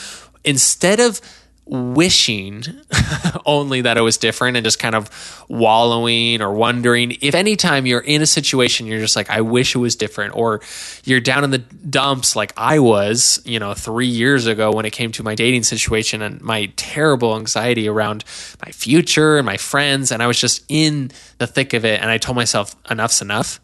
instead 0.47 0.99
of 0.99 1.21
wishing 1.69 2.63
only 3.45 3.81
that 3.81 3.97
it 3.97 4.01
was 4.01 4.17
different 4.17 4.55
and 4.55 4.63
just 4.63 4.79
kind 4.79 4.95
of 4.95 5.45
wallowing 5.49 6.41
or 6.41 6.53
wondering 6.53 7.17
if 7.19 7.35
anytime 7.35 7.85
you're 7.85 7.99
in 7.99 8.21
a 8.21 8.25
situation 8.25 8.87
you're 8.87 9.01
just 9.01 9.17
like 9.17 9.29
i 9.29 9.41
wish 9.41 9.75
it 9.75 9.77
was 9.77 9.95
different 9.95 10.33
or 10.33 10.61
you're 11.03 11.19
down 11.19 11.43
in 11.43 11.51
the 11.51 11.57
dumps 11.57 12.37
like 12.37 12.53
i 12.55 12.79
was 12.79 13.41
you 13.43 13.59
know 13.59 13.73
three 13.73 14.07
years 14.07 14.47
ago 14.47 14.71
when 14.71 14.85
it 14.85 14.91
came 14.91 15.11
to 15.11 15.23
my 15.23 15.35
dating 15.35 15.63
situation 15.63 16.21
and 16.21 16.39
my 16.41 16.71
terrible 16.77 17.35
anxiety 17.35 17.87
around 17.89 18.23
my 18.65 18.71
future 18.71 19.37
and 19.37 19.45
my 19.45 19.57
friends 19.57 20.09
and 20.09 20.23
i 20.23 20.27
was 20.27 20.39
just 20.39 20.63
in 20.69 21.11
the 21.37 21.47
thick 21.47 21.73
of 21.73 21.83
it 21.83 22.01
and 22.01 22.09
i 22.09 22.17
told 22.17 22.37
myself 22.37 22.77
enough's 22.89 23.21
enough 23.21 23.59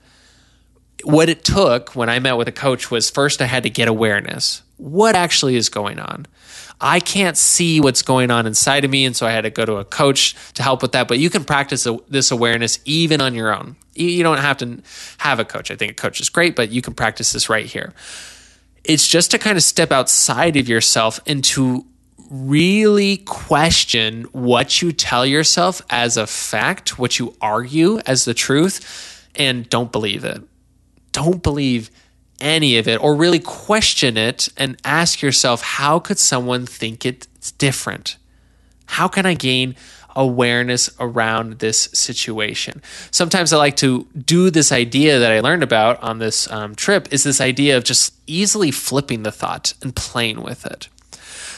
what 1.03 1.29
it 1.29 1.43
took 1.43 1.95
when 1.95 2.09
i 2.09 2.19
met 2.19 2.37
with 2.37 2.47
a 2.47 2.51
coach 2.51 2.89
was 2.91 3.09
first 3.09 3.41
i 3.41 3.45
had 3.45 3.63
to 3.63 3.69
get 3.69 3.87
awareness 3.87 4.63
what 4.77 5.15
actually 5.15 5.55
is 5.55 5.69
going 5.69 5.99
on 5.99 6.25
I 6.83 6.99
can't 6.99 7.37
see 7.37 7.79
what's 7.79 8.01
going 8.01 8.29
on 8.29 8.45
inside 8.45 8.83
of 8.83 8.91
me. 8.91 9.05
And 9.05 9.15
so 9.15 9.25
I 9.25 9.31
had 9.31 9.41
to 9.41 9.49
go 9.49 9.65
to 9.65 9.77
a 9.77 9.85
coach 9.85 10.35
to 10.55 10.63
help 10.63 10.81
with 10.81 10.91
that. 10.91 11.07
But 11.07 11.17
you 11.17 11.29
can 11.29 11.45
practice 11.45 11.87
this 12.09 12.29
awareness 12.29 12.79
even 12.83 13.21
on 13.21 13.33
your 13.33 13.55
own. 13.55 13.77
You 13.93 14.21
don't 14.21 14.39
have 14.39 14.57
to 14.57 14.81
have 15.19 15.39
a 15.39 15.45
coach. 15.45 15.71
I 15.71 15.77
think 15.77 15.93
a 15.93 15.95
coach 15.95 16.19
is 16.19 16.29
great, 16.29 16.57
but 16.57 16.71
you 16.71 16.81
can 16.81 16.93
practice 16.93 17.31
this 17.31 17.49
right 17.49 17.65
here. 17.65 17.93
It's 18.83 19.07
just 19.07 19.31
to 19.31 19.39
kind 19.39 19.55
of 19.55 19.63
step 19.63 19.93
outside 19.93 20.57
of 20.57 20.67
yourself 20.67 21.21
and 21.25 21.41
to 21.45 21.85
really 22.29 23.17
question 23.17 24.23
what 24.33 24.81
you 24.81 24.91
tell 24.91 25.25
yourself 25.25 25.81
as 25.89 26.17
a 26.17 26.27
fact, 26.27 26.99
what 26.99 27.17
you 27.17 27.33
argue 27.39 27.99
as 28.05 28.25
the 28.25 28.33
truth, 28.33 29.29
and 29.35 29.69
don't 29.69 29.91
believe 29.91 30.25
it. 30.25 30.43
Don't 31.13 31.41
believe 31.41 31.89
any 32.41 32.77
of 32.77 32.87
it 32.87 33.01
or 33.01 33.15
really 33.15 33.39
question 33.39 34.17
it 34.17 34.49
and 34.57 34.77
ask 34.83 35.21
yourself 35.21 35.61
how 35.61 35.99
could 35.99 36.19
someone 36.19 36.65
think 36.65 37.05
it's 37.05 37.51
different? 37.53 38.17
How 38.85 39.07
can 39.07 39.25
I 39.25 39.33
gain 39.33 39.75
awareness 40.15 40.89
around 40.99 41.59
this 41.59 41.89
situation? 41.93 42.81
Sometimes 43.11 43.53
I 43.53 43.57
like 43.57 43.77
to 43.77 44.07
do 44.25 44.49
this 44.49 44.71
idea 44.71 45.19
that 45.19 45.31
I 45.31 45.39
learned 45.39 45.63
about 45.63 46.03
on 46.03 46.19
this 46.19 46.51
um, 46.51 46.75
trip 46.75 47.07
is 47.11 47.23
this 47.23 47.39
idea 47.39 47.77
of 47.77 47.85
just 47.85 48.13
easily 48.27 48.71
flipping 48.71 49.23
the 49.23 49.31
thought 49.31 49.73
and 49.81 49.95
playing 49.95 50.43
with 50.43 50.65
it. 50.65 50.89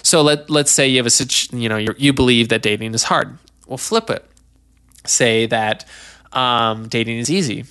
So 0.03 0.21
let 0.21 0.51
let's 0.51 0.71
say 0.71 0.87
you 0.87 0.97
have 0.97 1.07
a 1.07 1.55
you 1.57 1.67
know 1.67 1.77
you 1.77 2.13
believe 2.13 2.49
that 2.49 2.61
dating 2.61 2.93
is 2.93 3.03
hard. 3.03 3.39
Well, 3.65 3.79
flip 3.79 4.11
it. 4.11 4.23
Say 5.03 5.47
that 5.47 5.83
um, 6.31 6.87
dating 6.87 7.17
is 7.17 7.31
easy 7.31 7.65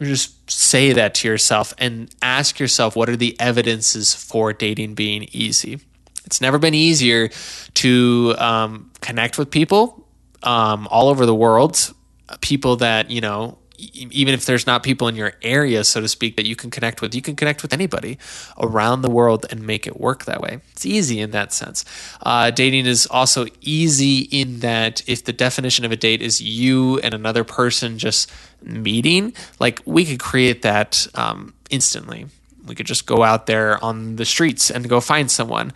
just 0.00 0.50
say 0.50 0.92
that 0.92 1.14
to 1.14 1.28
yourself 1.28 1.72
and 1.78 2.14
ask 2.22 2.58
yourself 2.58 2.96
what 2.96 3.08
are 3.08 3.16
the 3.16 3.38
evidences 3.40 4.14
for 4.14 4.52
dating 4.52 4.94
being 4.94 5.28
easy 5.32 5.78
it's 6.24 6.40
never 6.40 6.58
been 6.58 6.74
easier 6.74 7.28
to 7.74 8.34
um, 8.38 8.90
connect 9.00 9.38
with 9.38 9.50
people 9.50 10.06
um, 10.42 10.88
all 10.90 11.08
over 11.08 11.26
the 11.26 11.34
world 11.34 11.94
people 12.40 12.76
that 12.76 13.10
you 13.10 13.20
know 13.20 13.58
even 13.92 14.34
if 14.34 14.46
there's 14.46 14.66
not 14.66 14.82
people 14.82 15.08
in 15.08 15.16
your 15.16 15.32
area, 15.42 15.82
so 15.84 16.00
to 16.00 16.08
speak, 16.08 16.36
that 16.36 16.46
you 16.46 16.54
can 16.54 16.70
connect 16.70 17.00
with, 17.00 17.14
you 17.14 17.22
can 17.22 17.34
connect 17.34 17.62
with 17.62 17.72
anybody 17.72 18.18
around 18.58 19.02
the 19.02 19.10
world 19.10 19.46
and 19.50 19.66
make 19.66 19.86
it 19.86 20.00
work 20.00 20.24
that 20.24 20.40
way. 20.40 20.60
It's 20.72 20.86
easy 20.86 21.20
in 21.20 21.32
that 21.32 21.52
sense. 21.52 21.84
Uh, 22.22 22.50
dating 22.50 22.86
is 22.86 23.06
also 23.06 23.46
easy 23.60 24.20
in 24.20 24.60
that 24.60 25.06
if 25.08 25.24
the 25.24 25.32
definition 25.32 25.84
of 25.84 25.92
a 25.92 25.96
date 25.96 26.22
is 26.22 26.40
you 26.40 26.98
and 27.00 27.14
another 27.14 27.44
person 27.44 27.98
just 27.98 28.30
meeting, 28.64 29.32
like 29.60 29.82
we 29.84 30.04
could 30.04 30.20
create 30.20 30.62
that 30.62 31.06
um, 31.14 31.54
instantly. 31.70 32.26
We 32.66 32.74
could 32.74 32.86
just 32.86 33.06
go 33.06 33.22
out 33.22 33.46
there 33.46 33.82
on 33.84 34.16
the 34.16 34.24
streets 34.24 34.70
and 34.70 34.88
go 34.88 35.00
find 35.00 35.30
someone 35.30 35.72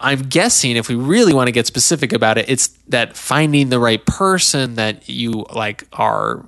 I'm 0.00 0.22
guessing 0.22 0.76
if 0.76 0.88
we 0.88 0.94
really 0.94 1.34
want 1.34 1.48
to 1.48 1.52
get 1.52 1.66
specific 1.66 2.12
about 2.12 2.38
it, 2.38 2.48
it's 2.48 2.68
that 2.88 3.16
finding 3.16 3.68
the 3.68 3.78
right 3.78 4.04
person 4.04 4.76
that 4.76 5.08
you 5.08 5.44
like 5.54 5.86
are, 5.92 6.44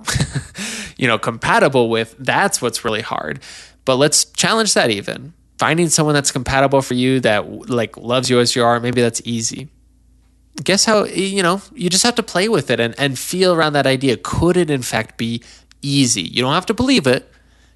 you 0.97 1.07
know, 1.07 1.19
compatible 1.19 1.89
with. 1.89 2.15
That's 2.17 2.61
what's 2.61 2.83
really 2.83 3.01
hard. 3.01 3.39
But 3.85 3.97
let's 3.97 4.25
challenge 4.25 4.73
that 4.73 4.89
even. 4.89 5.33
Finding 5.59 5.89
someone 5.89 6.15
that's 6.15 6.31
compatible 6.31 6.81
for 6.81 6.95
you 6.95 7.19
that 7.19 7.69
like 7.69 7.95
loves 7.95 8.29
you 8.29 8.39
as 8.39 8.55
you 8.55 8.63
are, 8.63 8.79
maybe 8.79 9.01
that's 9.01 9.21
easy. 9.23 9.69
Guess 10.61 10.85
how, 10.85 11.05
you 11.05 11.41
know, 11.41 11.61
you 11.73 11.89
just 11.89 12.03
have 12.03 12.15
to 12.15 12.23
play 12.23 12.47
with 12.47 12.69
it 12.69 12.79
and, 12.79 12.93
and 12.99 13.17
feel 13.17 13.53
around 13.53 13.73
that 13.73 13.87
idea. 13.87 14.17
Could 14.17 14.57
it 14.57 14.69
in 14.69 14.81
fact 14.83 15.17
be 15.17 15.41
easy? 15.81 16.21
You 16.21 16.43
don't 16.43 16.53
have 16.53 16.67
to 16.67 16.73
believe 16.73 17.07
it 17.07 17.33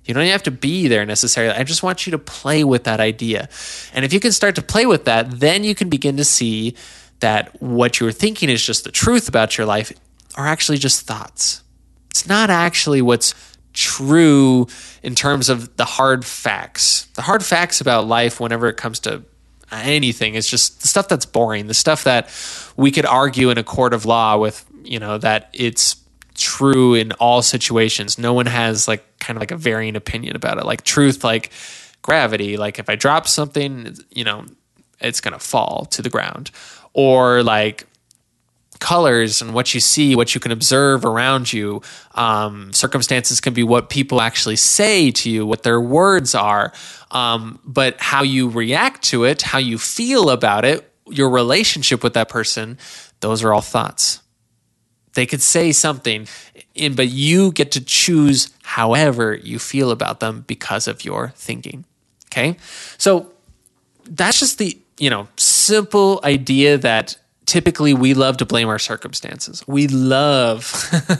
you 0.07 0.13
don't 0.13 0.25
have 0.27 0.43
to 0.43 0.51
be 0.51 0.87
there 0.87 1.05
necessarily. 1.05 1.53
I 1.53 1.63
just 1.63 1.83
want 1.83 2.07
you 2.07 2.11
to 2.11 2.17
play 2.17 2.63
with 2.63 2.85
that 2.85 3.01
idea. 3.01 3.49
And 3.93 4.05
if 4.05 4.13
you 4.13 4.21
can 4.21 4.31
start 4.31 4.55
to 4.55 4.61
play 4.61 4.85
with 4.85 5.03
that, 5.05 5.29
then 5.39 5.65
you 5.65 5.75
can 5.75 5.89
begin 5.89 6.15
to 6.17 6.23
see 6.23 6.75
that 7.19 7.61
what 7.61 7.99
you're 7.99 8.13
thinking 8.13 8.49
is 8.49 8.65
just 8.65 8.85
the 8.85 8.91
truth 8.91 9.27
about 9.27 9.57
your 9.57 9.67
life 9.67 9.91
are 10.35 10.47
actually 10.47 10.77
just 10.77 11.05
thoughts. 11.05 11.61
It's 12.09 12.25
not 12.25 12.49
actually 12.49 13.01
what's 13.01 13.33
true 13.73 14.67
in 15.03 15.13
terms 15.13 15.49
of 15.49 15.75
the 15.75 15.85
hard 15.85 16.23
facts. 16.23 17.07
The 17.15 17.23
hard 17.23 17.43
facts 17.43 17.81
about 17.81 18.07
life, 18.07 18.39
whenever 18.39 18.69
it 18.69 18.77
comes 18.77 18.99
to 19.01 19.23
anything, 19.71 20.35
It's 20.35 20.49
just 20.49 20.81
the 20.81 20.87
stuff 20.87 21.07
that's 21.07 21.25
boring, 21.25 21.67
the 21.67 21.73
stuff 21.73 22.03
that 22.05 22.29
we 22.75 22.91
could 22.91 23.05
argue 23.05 23.49
in 23.49 23.57
a 23.57 23.63
court 23.63 23.93
of 23.93 24.05
law 24.05 24.37
with, 24.37 24.65
you 24.83 24.99
know, 24.99 25.17
that 25.17 25.49
it's 25.53 25.97
true 26.35 26.93
in 26.93 27.11
all 27.13 27.41
situations. 27.41 28.17
No 28.17 28.33
one 28.33 28.45
has 28.45 28.87
like 28.87 29.05
kind 29.19 29.37
of 29.37 29.41
like 29.41 29.51
a 29.51 29.57
varying 29.57 29.95
opinion 29.95 30.35
about 30.35 30.57
it. 30.57 30.65
Like 30.65 30.83
truth, 30.83 31.23
like 31.23 31.51
gravity, 32.01 32.57
like 32.57 32.79
if 32.79 32.89
I 32.89 32.95
drop 32.95 33.27
something, 33.27 33.95
you 34.11 34.23
know, 34.23 34.45
it's 35.01 35.21
going 35.21 35.33
to 35.33 35.39
fall 35.39 35.85
to 35.91 36.01
the 36.01 36.09
ground. 36.09 36.51
Or 36.93 37.43
like 37.43 37.86
colors 38.79 39.41
and 39.41 39.53
what 39.53 39.73
you 39.73 39.79
see, 39.79 40.15
what 40.15 40.33
you 40.33 40.41
can 40.41 40.51
observe 40.51 41.05
around 41.05 41.51
you. 41.51 41.81
Um, 42.15 42.73
circumstances 42.73 43.41
can 43.41 43.53
be 43.53 43.63
what 43.63 43.89
people 43.89 44.21
actually 44.21 44.55
say 44.55 45.11
to 45.11 45.29
you, 45.29 45.45
what 45.45 45.63
their 45.63 45.81
words 45.81 46.35
are. 46.35 46.73
Um, 47.11 47.59
but 47.65 47.99
how 47.99 48.23
you 48.23 48.49
react 48.49 49.03
to 49.05 49.23
it, 49.23 49.41
how 49.41 49.57
you 49.59 49.77
feel 49.77 50.29
about 50.29 50.65
it, 50.65 50.91
your 51.09 51.29
relationship 51.29 52.03
with 52.03 52.13
that 52.13 52.29
person, 52.29 52.77
those 53.21 53.43
are 53.43 53.53
all 53.53 53.61
thoughts. 53.61 54.21
They 55.13 55.25
could 55.25 55.41
say 55.41 55.71
something, 55.71 56.27
but 56.93 57.07
you 57.07 57.51
get 57.51 57.71
to 57.71 57.83
choose 57.83 58.53
however 58.63 59.33
you 59.33 59.57
feel 59.57 59.89
about 59.89 60.19
them 60.19 60.43
because 60.45 60.87
of 60.87 61.03
your 61.03 61.29
thinking. 61.29 61.85
Okay. 62.27 62.57
So 62.97 63.31
that's 64.03 64.39
just 64.39 64.59
the, 64.59 64.77
you 64.99 65.09
know, 65.09 65.27
simple 65.37 66.19
idea 66.23 66.77
that 66.77 67.17
typically 67.47 67.93
we 67.93 68.13
love 68.13 68.37
to 68.37 68.45
blame 68.45 68.67
our 68.67 68.77
circumstances. 68.77 69.63
We 69.65 69.87
love 69.87 70.63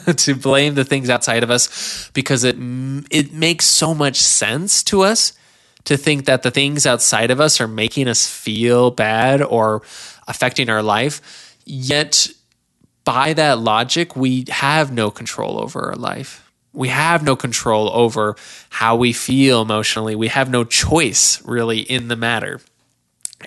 to 0.18 0.36
blame 0.36 0.76
the 0.76 0.86
things 0.86 1.10
outside 1.10 1.42
of 1.42 1.50
us 1.50 2.12
because 2.14 2.44
it 2.44 2.56
it 3.10 3.34
makes 3.34 3.66
so 3.66 3.96
much 3.96 4.18
sense 4.18 4.84
to 4.84 5.02
us 5.02 5.34
to 5.86 5.98
think 5.98 6.26
that 6.26 6.44
the 6.44 6.52
things 6.52 6.86
outside 6.86 7.32
of 7.32 7.40
us 7.40 7.60
are 7.60 7.68
making 7.68 8.08
us 8.10 8.28
feel 8.28 8.92
bad 8.92 9.42
or 9.42 9.82
affecting 10.28 10.70
our 10.70 10.84
life. 10.84 11.56
Yet, 11.66 12.28
by 13.06 13.32
that 13.34 13.60
logic, 13.60 14.16
we 14.16 14.44
have 14.50 14.92
no 14.92 15.10
control 15.10 15.58
over 15.58 15.82
our 15.82 15.96
life. 15.96 16.52
We 16.74 16.90
have 16.90 17.24
no 17.24 17.38
control 17.38 17.90
over 17.94 18.36
how 18.70 18.98
we 18.98 19.14
feel 19.14 19.62
emotionally. 19.62 20.14
We 20.14 20.28
have 20.28 20.50
no 20.50 20.66
choice 20.66 21.42
really 21.46 21.80
in 21.80 22.10
the 22.10 22.18
matter. 22.18 22.60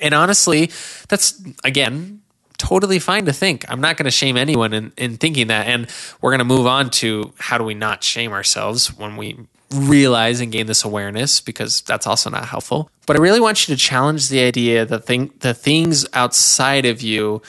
And 0.01 0.15
honestly, 0.15 0.71
that's 1.09 1.41
again 1.63 2.20
totally 2.61 2.99
fine 2.99 3.25
to 3.25 3.33
think. 3.33 3.64
I'm 3.69 3.81
not 3.81 3.97
going 3.97 4.05
to 4.05 4.11
shame 4.11 4.37
anyone 4.37 4.75
in, 4.75 4.93
in 4.99 5.17
thinking 5.17 5.47
that. 5.47 5.67
And 5.67 5.88
we're 6.21 6.31
going 6.31 6.40
to 6.40 6.45
move 6.45 6.67
on 6.67 6.90
to 6.90 7.33
how 7.38 7.57
do 7.57 7.64
we 7.64 7.73
not 7.75 8.05
shame 8.05 8.33
ourselves 8.33 8.97
when 8.99 9.17
we 9.17 9.38
realize 9.73 10.40
and 10.40 10.52
gain 10.52 10.67
this 10.67 10.85
awareness 10.85 11.40
because 11.40 11.81
that's 11.83 12.07
also 12.07 12.29
not 12.29 12.47
helpful. 12.47 12.90
But 13.07 13.17
I 13.17 13.21
really 13.21 13.40
want 13.40 13.67
you 13.67 13.75
to 13.75 13.81
challenge 13.81 14.29
the 14.29 14.40
idea 14.40 14.85
that 14.85 15.07
thing 15.07 15.33
the 15.40 15.55
things 15.55 16.07
outside 16.12 16.85
of 16.85 17.00
you 17.00 17.40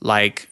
like 0.00 0.48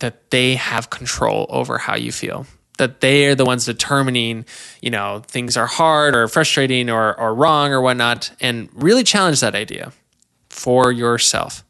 that 0.00 0.30
they 0.30 0.54
have 0.54 0.88
control 0.88 1.46
over 1.50 1.76
how 1.76 1.94
you 1.94 2.10
feel. 2.10 2.46
That 2.78 3.00
they 3.00 3.26
are 3.26 3.34
the 3.34 3.44
ones 3.44 3.66
determining, 3.66 4.46
you 4.80 4.90
know, 4.90 5.22
things 5.26 5.58
are 5.58 5.66
hard 5.66 6.16
or 6.16 6.26
frustrating 6.26 6.88
or, 6.88 7.18
or 7.20 7.34
wrong 7.34 7.70
or 7.70 7.82
whatnot, 7.82 8.32
and 8.40 8.70
really 8.72 9.04
challenge 9.04 9.40
that 9.40 9.54
idea 9.54 9.92
for 10.48 10.90
yourself 10.90 11.64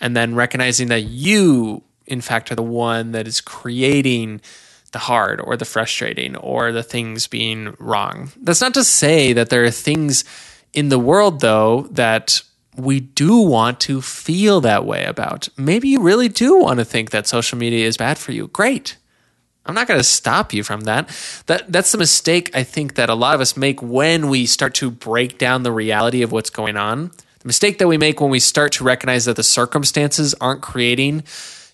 and 0.00 0.16
then 0.16 0.34
recognizing 0.34 0.88
that 0.88 1.02
you 1.02 1.82
in 2.06 2.20
fact 2.20 2.50
are 2.50 2.54
the 2.56 2.62
one 2.62 3.12
that 3.12 3.26
is 3.26 3.40
creating 3.40 4.40
the 4.92 4.98
hard 5.00 5.40
or 5.40 5.56
the 5.56 5.64
frustrating 5.64 6.36
or 6.36 6.72
the 6.72 6.82
things 6.82 7.26
being 7.26 7.74
wrong. 7.78 8.32
That's 8.40 8.60
not 8.60 8.74
to 8.74 8.84
say 8.84 9.32
that 9.32 9.50
there 9.50 9.64
are 9.64 9.70
things 9.70 10.24
in 10.72 10.88
the 10.88 10.98
world 10.98 11.40
though 11.40 11.88
that 11.90 12.42
we 12.76 13.00
do 13.00 13.38
want 13.40 13.80
to 13.80 14.02
feel 14.02 14.60
that 14.60 14.84
way 14.84 15.04
about. 15.04 15.48
Maybe 15.56 15.88
you 15.88 16.00
really 16.00 16.28
do 16.28 16.58
want 16.58 16.78
to 16.78 16.84
think 16.84 17.10
that 17.10 17.26
social 17.26 17.58
media 17.58 17.86
is 17.86 17.96
bad 17.96 18.18
for 18.18 18.32
you. 18.32 18.48
Great. 18.48 18.96
I'm 19.64 19.74
not 19.74 19.88
going 19.88 19.98
to 19.98 20.04
stop 20.04 20.52
you 20.52 20.62
from 20.62 20.82
that. 20.82 21.08
That 21.46 21.72
that's 21.72 21.90
the 21.92 21.98
mistake 21.98 22.50
I 22.54 22.62
think 22.62 22.94
that 22.94 23.10
a 23.10 23.14
lot 23.14 23.34
of 23.34 23.40
us 23.40 23.56
make 23.56 23.82
when 23.82 24.28
we 24.28 24.46
start 24.46 24.74
to 24.74 24.90
break 24.90 25.38
down 25.38 25.62
the 25.62 25.72
reality 25.72 26.22
of 26.22 26.32
what's 26.32 26.50
going 26.50 26.76
on 26.76 27.10
mistake 27.46 27.78
that 27.78 27.88
we 27.88 27.96
make 27.96 28.20
when 28.20 28.30
we 28.30 28.40
start 28.40 28.72
to 28.72 28.84
recognize 28.84 29.24
that 29.26 29.36
the 29.36 29.42
circumstances 29.42 30.34
aren't 30.40 30.62
creating, 30.62 31.24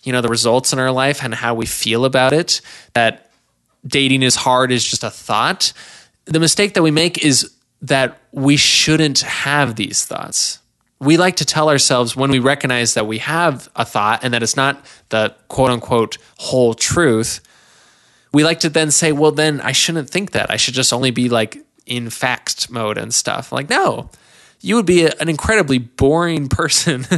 you 0.05 0.13
know, 0.13 0.21
the 0.21 0.29
results 0.29 0.73
in 0.73 0.79
our 0.79 0.91
life 0.91 1.23
and 1.23 1.35
how 1.35 1.55
we 1.55 1.67
feel 1.67 2.05
about 2.05 2.33
it, 2.33 2.61
that 2.95 3.31
dating 3.87 4.23
is 4.23 4.37
hard 4.37 4.71
is 4.71 4.85
just 4.85 5.03
a 5.03 5.11
thought. 5.11 5.73
The 6.27 6.41
mistake 6.41 6.75
that 6.75 6.83
we 6.83 6.91
make 6.91 7.25
is 7.25 7.53
that 7.83 8.19
we 8.31 8.57
shouldn't 8.57 9.21
have 9.21 9.77
these 9.77 10.05
thoughts. 10.05 10.61
We 11.01 11.17
like 11.17 11.37
to 11.37 11.45
tell 11.45 11.69
ourselves 11.69 12.15
when 12.15 12.31
we 12.31 12.39
recognize 12.39 12.95
that 12.95 13.09
we 13.09 13.19
have 13.19 13.69
a 13.75 13.85
thought 13.85 14.23
and 14.23 14.33
that 14.35 14.43
it's 14.43 14.57
not 14.57 14.85
the 15.09 15.35
quote 15.49 15.71
unquote 15.71 16.19
whole 16.39 16.75
truth, 16.75 17.41
we 18.33 18.45
like 18.45 18.61
to 18.61 18.69
then 18.69 18.91
say, 18.91 19.11
well, 19.11 19.33
then 19.33 19.61
I 19.61 19.73
shouldn't 19.73 20.09
think 20.09 20.31
that. 20.31 20.51
I 20.51 20.57
should 20.57 20.75
just 20.75 20.93
only 20.93 21.11
be 21.11 21.29
like 21.29 21.59
in 21.87 22.09
fact 22.09 22.71
mode 22.71 22.99
and 22.99 23.13
stuff. 23.13 23.51
Like, 23.51 23.69
no, 23.69 24.11
you 24.63 24.77
would 24.77 24.87
be 24.87 25.05
a, 25.05 25.13
an 25.21 25.29
incredibly 25.29 25.79
boring 25.79 26.49
person 26.49 27.05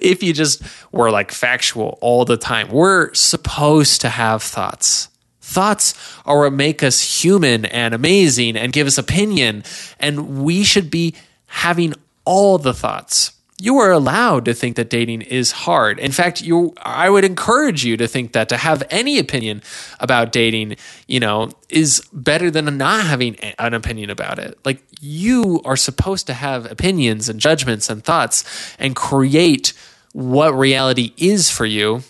if 0.00 0.22
you 0.22 0.32
just 0.32 0.62
were 0.92 1.10
like 1.10 1.32
factual 1.32 1.98
all 2.00 2.24
the 2.24 2.36
time. 2.36 2.68
We're 2.68 3.14
supposed 3.14 4.00
to 4.02 4.08
have 4.08 4.42
thoughts. 4.42 5.08
Thoughts 5.40 5.94
are 6.26 6.40
what 6.40 6.52
make 6.52 6.82
us 6.82 7.22
human 7.22 7.64
and 7.64 7.94
amazing 7.94 8.56
and 8.56 8.72
give 8.72 8.88
us 8.88 8.98
opinion. 8.98 9.62
And 10.00 10.44
we 10.44 10.64
should 10.64 10.90
be 10.90 11.14
having 11.46 11.94
all 12.24 12.58
the 12.58 12.74
thoughts 12.74 13.35
you 13.58 13.78
are 13.78 13.90
allowed 13.90 14.44
to 14.44 14.54
think 14.54 14.76
that 14.76 14.90
dating 14.90 15.22
is 15.22 15.50
hard. 15.50 15.98
In 15.98 16.12
fact, 16.12 16.42
you 16.42 16.74
I 16.82 17.08
would 17.08 17.24
encourage 17.24 17.84
you 17.84 17.96
to 17.96 18.06
think 18.06 18.32
that 18.32 18.48
to 18.50 18.56
have 18.56 18.82
any 18.90 19.18
opinion 19.18 19.62
about 19.98 20.32
dating, 20.32 20.76
you 21.06 21.20
know, 21.20 21.50
is 21.70 22.06
better 22.12 22.50
than 22.50 22.76
not 22.76 23.06
having 23.06 23.36
an 23.36 23.72
opinion 23.72 24.10
about 24.10 24.38
it. 24.38 24.58
Like 24.64 24.82
you 25.00 25.62
are 25.64 25.76
supposed 25.76 26.26
to 26.26 26.34
have 26.34 26.70
opinions 26.70 27.28
and 27.28 27.40
judgments 27.40 27.88
and 27.88 28.04
thoughts 28.04 28.44
and 28.78 28.94
create 28.94 29.72
what 30.12 30.50
reality 30.50 31.12
is 31.16 31.50
for 31.50 31.64
you. 31.66 32.02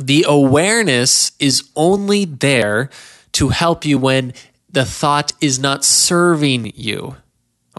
The 0.00 0.24
awareness 0.28 1.32
is 1.40 1.68
only 1.74 2.24
there 2.24 2.90
to 3.32 3.48
help 3.48 3.84
you 3.84 3.98
when 3.98 4.34
the 4.72 4.84
thought 4.84 5.32
is 5.40 5.58
not 5.58 5.84
serving 5.84 6.72
you. 6.76 7.16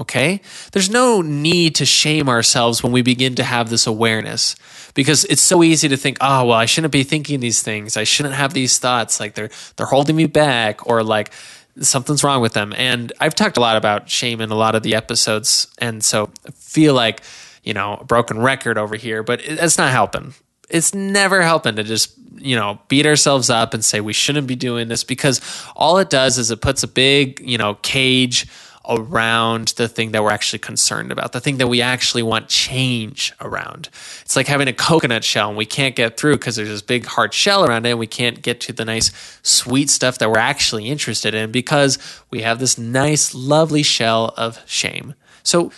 Okay? 0.02 0.42
There's 0.72 0.90
no 0.90 1.22
need 1.22 1.76
to 1.76 1.86
shame 1.86 2.28
ourselves 2.28 2.82
when 2.82 2.92
we 2.92 3.04
begin 3.04 3.36
to 3.36 3.44
have 3.44 3.70
this 3.70 3.86
awareness 3.86 4.56
because 4.96 5.26
it's 5.26 5.44
so 5.44 5.62
easy 5.62 5.88
to 5.90 5.96
think, 5.96 6.18
"Oh, 6.20 6.46
well, 6.46 6.58
I 6.58 6.66
shouldn't 6.66 6.92
be 6.92 7.04
thinking 7.04 7.40
these 7.40 7.62
things. 7.62 7.96
I 7.96 8.04
shouldn't 8.04 8.34
have 8.34 8.56
these 8.56 8.80
thoughts 8.80 9.20
like 9.20 9.36
they're 9.36 9.52
they're 9.76 9.86
holding 9.86 10.16
me 10.16 10.26
back 10.26 10.88
or 10.88 11.04
like 11.04 11.32
something's 11.80 12.24
wrong 12.24 12.42
with 12.42 12.54
them." 12.54 12.74
And 12.76 13.14
I've 13.20 13.36
talked 13.36 13.58
a 13.58 13.62
lot 13.62 13.78
about 13.78 14.10
shame 14.10 14.42
in 14.42 14.50
a 14.50 14.56
lot 14.56 14.74
of 14.74 14.82
the 14.82 14.96
episodes, 14.96 15.68
and 15.78 16.04
so 16.04 16.32
I 16.48 16.52
feel 16.52 16.96
like, 16.96 17.22
you 17.64 17.76
know, 17.76 18.00
a 18.02 18.04
broken 18.04 18.40
record 18.40 18.80
over 18.80 18.96
here, 18.96 19.22
but 19.22 19.40
it's 19.44 19.78
not 19.78 19.92
helping. 19.92 20.34
It's 20.68 20.96
never 20.96 21.44
helping 21.44 21.76
to 21.76 21.84
just 21.84 22.14
you 22.40 22.56
know 22.56 22.80
beat 22.88 23.06
ourselves 23.06 23.52
up 23.52 23.76
and 23.76 23.86
say 23.86 24.02
we 24.02 24.14
shouldn't 24.14 24.48
be 24.48 24.56
doing 24.56 24.88
this 24.88 25.04
because 25.04 25.42
all 25.76 26.00
it 26.00 26.10
does 26.10 26.40
is 26.40 26.50
it 26.50 26.60
puts 26.60 26.82
a 26.82 26.88
big 26.88 27.40
you 27.46 27.60
know 27.60 27.76
cage 27.84 28.48
around 28.88 29.70
the 29.78 29.88
thing 29.88 30.12
that 30.12 30.24
we're 30.24 30.32
actually 30.32 30.60
concerned 30.60 31.12
about, 31.12 31.32
the 31.32 31.40
thing 31.40 31.58
that 31.58 31.68
we 31.68 31.82
actually 31.82 32.24
want 32.24 32.48
change 32.48 33.34
around. 33.40 33.90
It's 34.22 34.36
like 34.36 34.48
having 34.48 34.68
a 34.68 34.74
coconut 34.74 35.24
shell 35.24 35.50
and 35.50 35.58
we 35.58 35.66
can't 35.66 35.96
get 35.96 36.18
through 36.18 36.38
because 36.38 36.56
there's 36.56 36.70
this 36.70 36.82
big 36.82 37.06
hard 37.06 37.34
shell 37.34 37.64
around 37.64 37.86
it 37.86 37.92
and 37.92 38.00
we 38.00 38.08
can't 38.08 38.42
get 38.42 38.60
to 38.62 38.74
the 38.74 38.86
nice 38.86 39.12
sweet 39.44 39.90
stuff 39.90 40.18
that 40.18 40.30
we're 40.30 40.40
actually 40.40 40.88
interested 40.88 41.36
in 41.36 41.52
because 41.52 42.00
we 42.32 42.42
have 42.42 42.60
this 42.60 42.78
nice, 42.78 43.36
lovely 43.36 43.84
shell 43.84 44.34
of 44.36 44.60
shame. 44.68 45.14
So, 45.44 45.72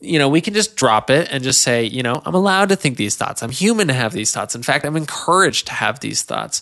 you 0.00 0.18
know, 0.18 0.28
we 0.28 0.40
can 0.40 0.54
just 0.54 0.76
drop 0.76 1.10
it 1.10 1.28
and 1.30 1.42
just 1.42 1.62
say, 1.62 1.84
you 1.84 2.02
know, 2.02 2.22
I'm 2.24 2.34
allowed 2.34 2.68
to 2.70 2.76
think 2.76 2.96
these 2.96 3.16
thoughts. 3.16 3.42
I'm 3.42 3.50
human 3.50 3.88
to 3.88 3.94
have 3.94 4.12
these 4.12 4.32
thoughts. 4.32 4.54
In 4.54 4.62
fact, 4.62 4.84
I'm 4.84 4.96
encouraged 4.96 5.66
to 5.68 5.72
have 5.74 6.00
these 6.00 6.22
thoughts 6.22 6.60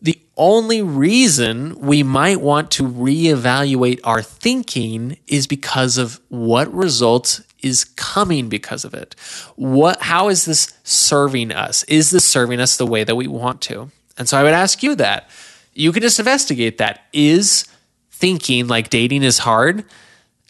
the 0.00 0.20
only 0.36 0.82
reason 0.82 1.78
we 1.80 2.02
might 2.02 2.40
want 2.40 2.70
to 2.72 2.84
reevaluate 2.84 4.00
our 4.04 4.22
thinking 4.22 5.18
is 5.26 5.46
because 5.46 5.98
of 5.98 6.20
what 6.28 6.72
results 6.72 7.42
is 7.62 7.84
coming 7.84 8.48
because 8.48 8.84
of 8.84 8.94
it. 8.94 9.16
What 9.56 10.00
how 10.00 10.28
is 10.28 10.44
this 10.44 10.72
serving 10.84 11.50
us? 11.50 11.82
Is 11.84 12.10
this 12.10 12.24
serving 12.24 12.60
us 12.60 12.76
the 12.76 12.86
way 12.86 13.02
that 13.02 13.16
we 13.16 13.26
want 13.26 13.60
to? 13.62 13.90
And 14.16 14.28
so 14.28 14.38
I 14.38 14.44
would 14.44 14.52
ask 14.52 14.82
you 14.82 14.94
that. 14.96 15.28
You 15.74 15.92
can 15.92 16.02
just 16.02 16.18
investigate 16.18 16.78
that. 16.78 17.04
Is 17.12 17.66
thinking 18.10 18.66
like 18.68 18.90
dating 18.90 19.22
is 19.22 19.38
hard 19.38 19.84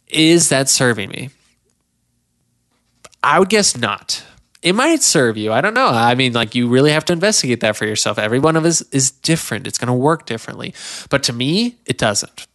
is 0.08 0.48
that 0.48 0.68
serving 0.68 1.11
me? 1.11 1.30
I 3.22 3.38
would 3.38 3.48
guess 3.48 3.76
not 3.76 4.24
it 4.62 4.75
might 4.75 5.03
serve 5.03 5.37
you. 5.37 5.53
I 5.53 5.61
don't 5.61 5.75
know. 5.75 5.88
I 5.88 6.14
mean, 6.14 6.33
like 6.33 6.55
you 6.55 6.68
really 6.68 6.90
have 6.90 7.05
to 7.07 7.12
investigate 7.12 7.61
that 7.61 7.77
for 7.77 7.87
yourself. 7.87 8.18
Every 8.18 8.38
one 8.38 8.57
of 8.57 8.64
us 8.64 8.83
is 8.92 9.11
different. 9.11 9.66
It's 9.66 9.79
going 9.79 9.88
to 9.88 9.94
work 9.94 10.27
differently. 10.27 10.75
But 11.11 11.23
to 11.25 11.33
me, 11.33 11.79
it 11.87 11.99
doesn't. 11.99 12.47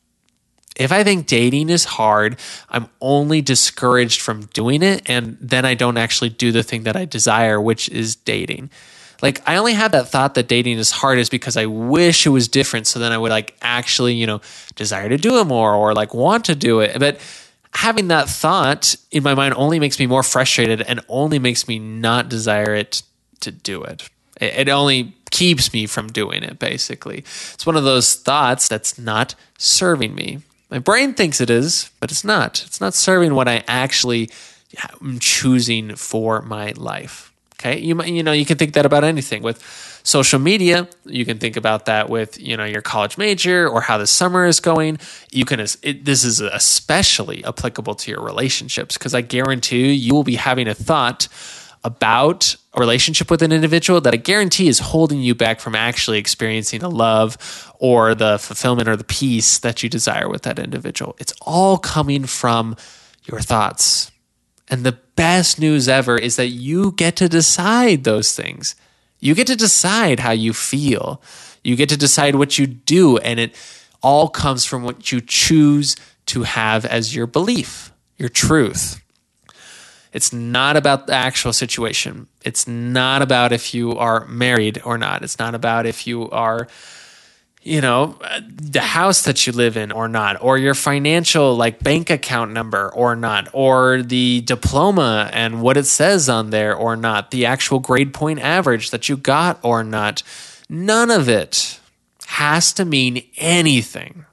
If 0.76 0.92
I 0.92 1.04
think 1.04 1.28
dating 1.28 1.70
is 1.70 1.86
hard, 1.86 2.40
I'm 2.70 2.90
only 3.00 3.42
discouraged 3.42 4.22
from 4.22 4.48
doing 4.48 4.82
it. 4.82 5.04
And 5.06 5.38
then 5.40 5.66
I 5.66 5.76
don't 5.76 5.98
actually 5.98 6.30
do 6.30 6.52
the 6.52 6.64
thing 6.64 6.84
that 6.84 6.96
I 6.96 7.06
desire, 7.06 7.62
which 7.62 7.90
is 7.90 8.16
dating. 8.16 8.72
Like 9.22 9.42
I 9.48 9.56
only 9.56 9.74
have 9.74 9.94
that 9.94 10.10
thought 10.10 10.34
that 10.34 10.50
dating 10.50 10.80
is 10.80 10.92
hard 10.92 11.18
is 11.18 11.30
because 11.30 11.56
I 11.56 11.68
wish 11.68 12.26
it 12.26 12.32
was 12.32 12.50
different. 12.50 12.88
So 12.88 13.00
then 13.00 13.14
I 13.14 13.18
would 13.18 13.32
like 13.32 13.56
actually, 13.62 14.16
you 14.16 14.28
know, 14.28 14.42
desire 14.76 15.08
to 15.08 15.18
do 15.18 15.40
it 15.40 15.46
more 15.46 15.74
or 15.74 15.94
like 15.94 16.14
want 16.14 16.44
to 16.46 16.56
do 16.56 16.82
it. 16.82 17.00
But 17.00 17.20
having 17.74 18.08
that 18.10 18.30
thought 18.30 18.96
in 19.12 19.24
my 19.24 19.34
mind 19.34 19.54
only 19.56 19.80
makes 19.80 20.00
me 20.00 20.06
more 20.06 20.24
frustrated 20.24 20.82
and 20.82 21.02
only 21.10 21.40
makes 21.40 21.68
me 21.68 21.80
not 21.80 22.30
desire 22.30 22.74
it 22.76 23.02
to 23.42 23.52
do 23.52 23.84
it. 23.84 24.10
It 24.40 24.70
only 24.70 25.16
keeps 25.32 25.74
me 25.74 25.86
from 25.86 26.08
doing 26.08 26.44
it, 26.44 26.60
basically. 26.60 27.20
It's 27.20 27.66
one 27.66 27.76
of 27.76 27.84
those 27.84 28.16
thoughts 28.16 28.68
that's 28.68 28.98
not 28.98 29.36
serving 29.58 30.16
me. 30.16 30.40
My 30.70 30.80
brain 30.80 31.14
thinks 31.14 31.40
it 31.40 31.50
is, 31.50 31.92
but 32.00 32.12
it's 32.12 32.24
not. 32.24 32.64
It's 32.66 32.82
not 32.82 32.94
serving 32.94 33.36
what 33.36 33.48
I 33.48 33.64
actually 33.68 34.30
am 35.02 35.20
choosing 35.20 35.96
for 35.96 36.42
my 36.42 36.74
life. 36.76 37.32
Okay, 37.56 37.80
you 37.80 37.96
might, 37.96 38.10
you 38.10 38.24
know 38.24 38.32
you 38.32 38.46
can 38.46 38.58
think 38.58 38.74
that 38.74 38.86
about 38.86 39.04
anything 39.04 39.42
with 39.42 39.62
social 40.04 40.40
media. 40.40 40.88
You 41.06 41.26
can 41.26 41.40
think 41.40 41.58
about 41.58 41.86
that 41.86 42.10
with 42.10 42.40
you 42.40 42.56
know 42.56 42.66
your 42.66 42.82
college 42.82 43.18
major 43.18 43.68
or 43.68 43.82
how 43.82 43.98
the 43.98 44.08
summer 44.08 44.46
is 44.46 44.60
going. 44.60 45.00
You 45.32 45.46
can 45.46 45.60
it, 45.60 46.06
this 46.06 46.24
is 46.24 46.42
especially 46.42 47.44
applicable 47.44 47.96
to 47.96 48.12
your 48.12 48.22
relationships 48.22 48.98
because 48.98 49.14
I 49.14 49.22
guarantee 49.22 49.94
you 49.94 50.14
will 50.14 50.24
be 50.24 50.36
having 50.36 50.68
a 50.68 50.74
thought 50.76 51.28
about 51.84 52.56
a 52.74 52.80
relationship 52.80 53.30
with 53.30 53.42
an 53.42 53.52
individual 53.52 54.00
that 54.02 54.14
I 54.14 54.18
guarantee 54.18 54.68
is 54.68 54.80
holding 54.80 55.20
you 55.20 55.36
back 55.36 55.60
from 55.60 55.76
actually 55.76 56.18
experiencing 56.18 56.82
a 56.82 56.90
love 56.90 57.72
or 57.78 58.16
the 58.16 58.40
fulfillment 58.40 58.88
or 58.88 58.96
the 58.96 59.04
peace 59.04 59.60
that 59.60 59.84
you 59.84 59.90
desire 59.90 60.30
with 60.30 60.44
that 60.44 60.60
individual. 60.60 61.16
It's 61.20 61.34
all 61.42 61.78
coming 61.78 62.26
from 62.26 62.78
your 63.26 63.42
thoughts. 63.42 64.12
And 64.70 64.86
the 64.86 64.98
best 65.16 65.60
news 65.60 65.90
ever 65.90 66.18
is 66.18 66.38
that 66.38 66.48
you 66.48 66.94
get 66.94 67.18
to 67.18 67.28
decide 67.28 68.06
those 68.06 68.34
things. 68.34 68.76
You 69.24 69.36
get 69.36 69.48
to 69.48 69.56
decide 69.56 70.20
how 70.20 70.32
you 70.32 70.52
feel. 70.52 71.22
You 71.64 71.78
get 71.78 71.88
to 71.90 71.98
decide 71.98 72.36
what 72.36 72.60
you 72.60 72.68
do. 72.68 73.18
And 73.20 73.40
it 73.40 73.56
all 74.02 74.28
comes 74.28 74.66
from 74.66 74.84
what 74.84 75.14
you 75.14 75.22
choose 75.22 75.96
to 76.26 76.44
have 76.44 76.84
as 76.86 77.16
your 77.16 77.26
belief, 77.26 77.94
your 78.18 78.28
truth. 78.28 79.02
It's 80.12 80.34
not 80.34 80.76
about 80.76 81.08
the 81.08 81.14
actual 81.14 81.54
situation. 81.54 82.28
It's 82.44 82.68
not 82.68 83.22
about 83.22 83.54
if 83.54 83.74
you 83.74 83.98
are 83.98 84.26
married 84.28 84.82
or 84.84 84.98
not. 84.98 85.24
It's 85.24 85.40
not 85.40 85.56
about 85.56 85.86
if 85.86 86.06
you 86.06 86.30
are 86.30 86.68
you 87.64 87.82
know 87.82 88.18
the 88.42 88.82
house 88.82 89.24
that 89.24 89.48
you 89.48 89.54
live 89.54 89.78
in 89.78 89.92
or 89.92 90.08
not 90.08 90.42
or 90.42 90.58
your 90.58 90.74
financial 90.74 91.56
like 91.56 91.80
bank 91.80 92.10
account 92.10 92.52
number 92.52 92.92
or 92.94 93.16
not 93.16 93.48
or 93.54 94.02
the 94.02 94.42
diploma 94.42 95.30
and 95.34 95.62
what 95.62 95.78
it 95.78 95.86
says 95.86 96.30
on 96.30 96.50
there 96.50 96.76
or 96.76 96.96
not 96.96 97.32
the 97.32 97.46
actual 97.46 97.80
grade 97.80 98.14
point 98.14 98.40
average 98.40 98.92
that 98.92 99.08
you 99.08 99.16
got 99.16 99.60
or 99.64 99.84
not 99.84 100.22
none 100.70 101.10
of 101.10 101.30
it 101.30 101.80
has 102.28 102.74
to 102.74 102.86
mean 102.86 103.24
anything 103.38 104.26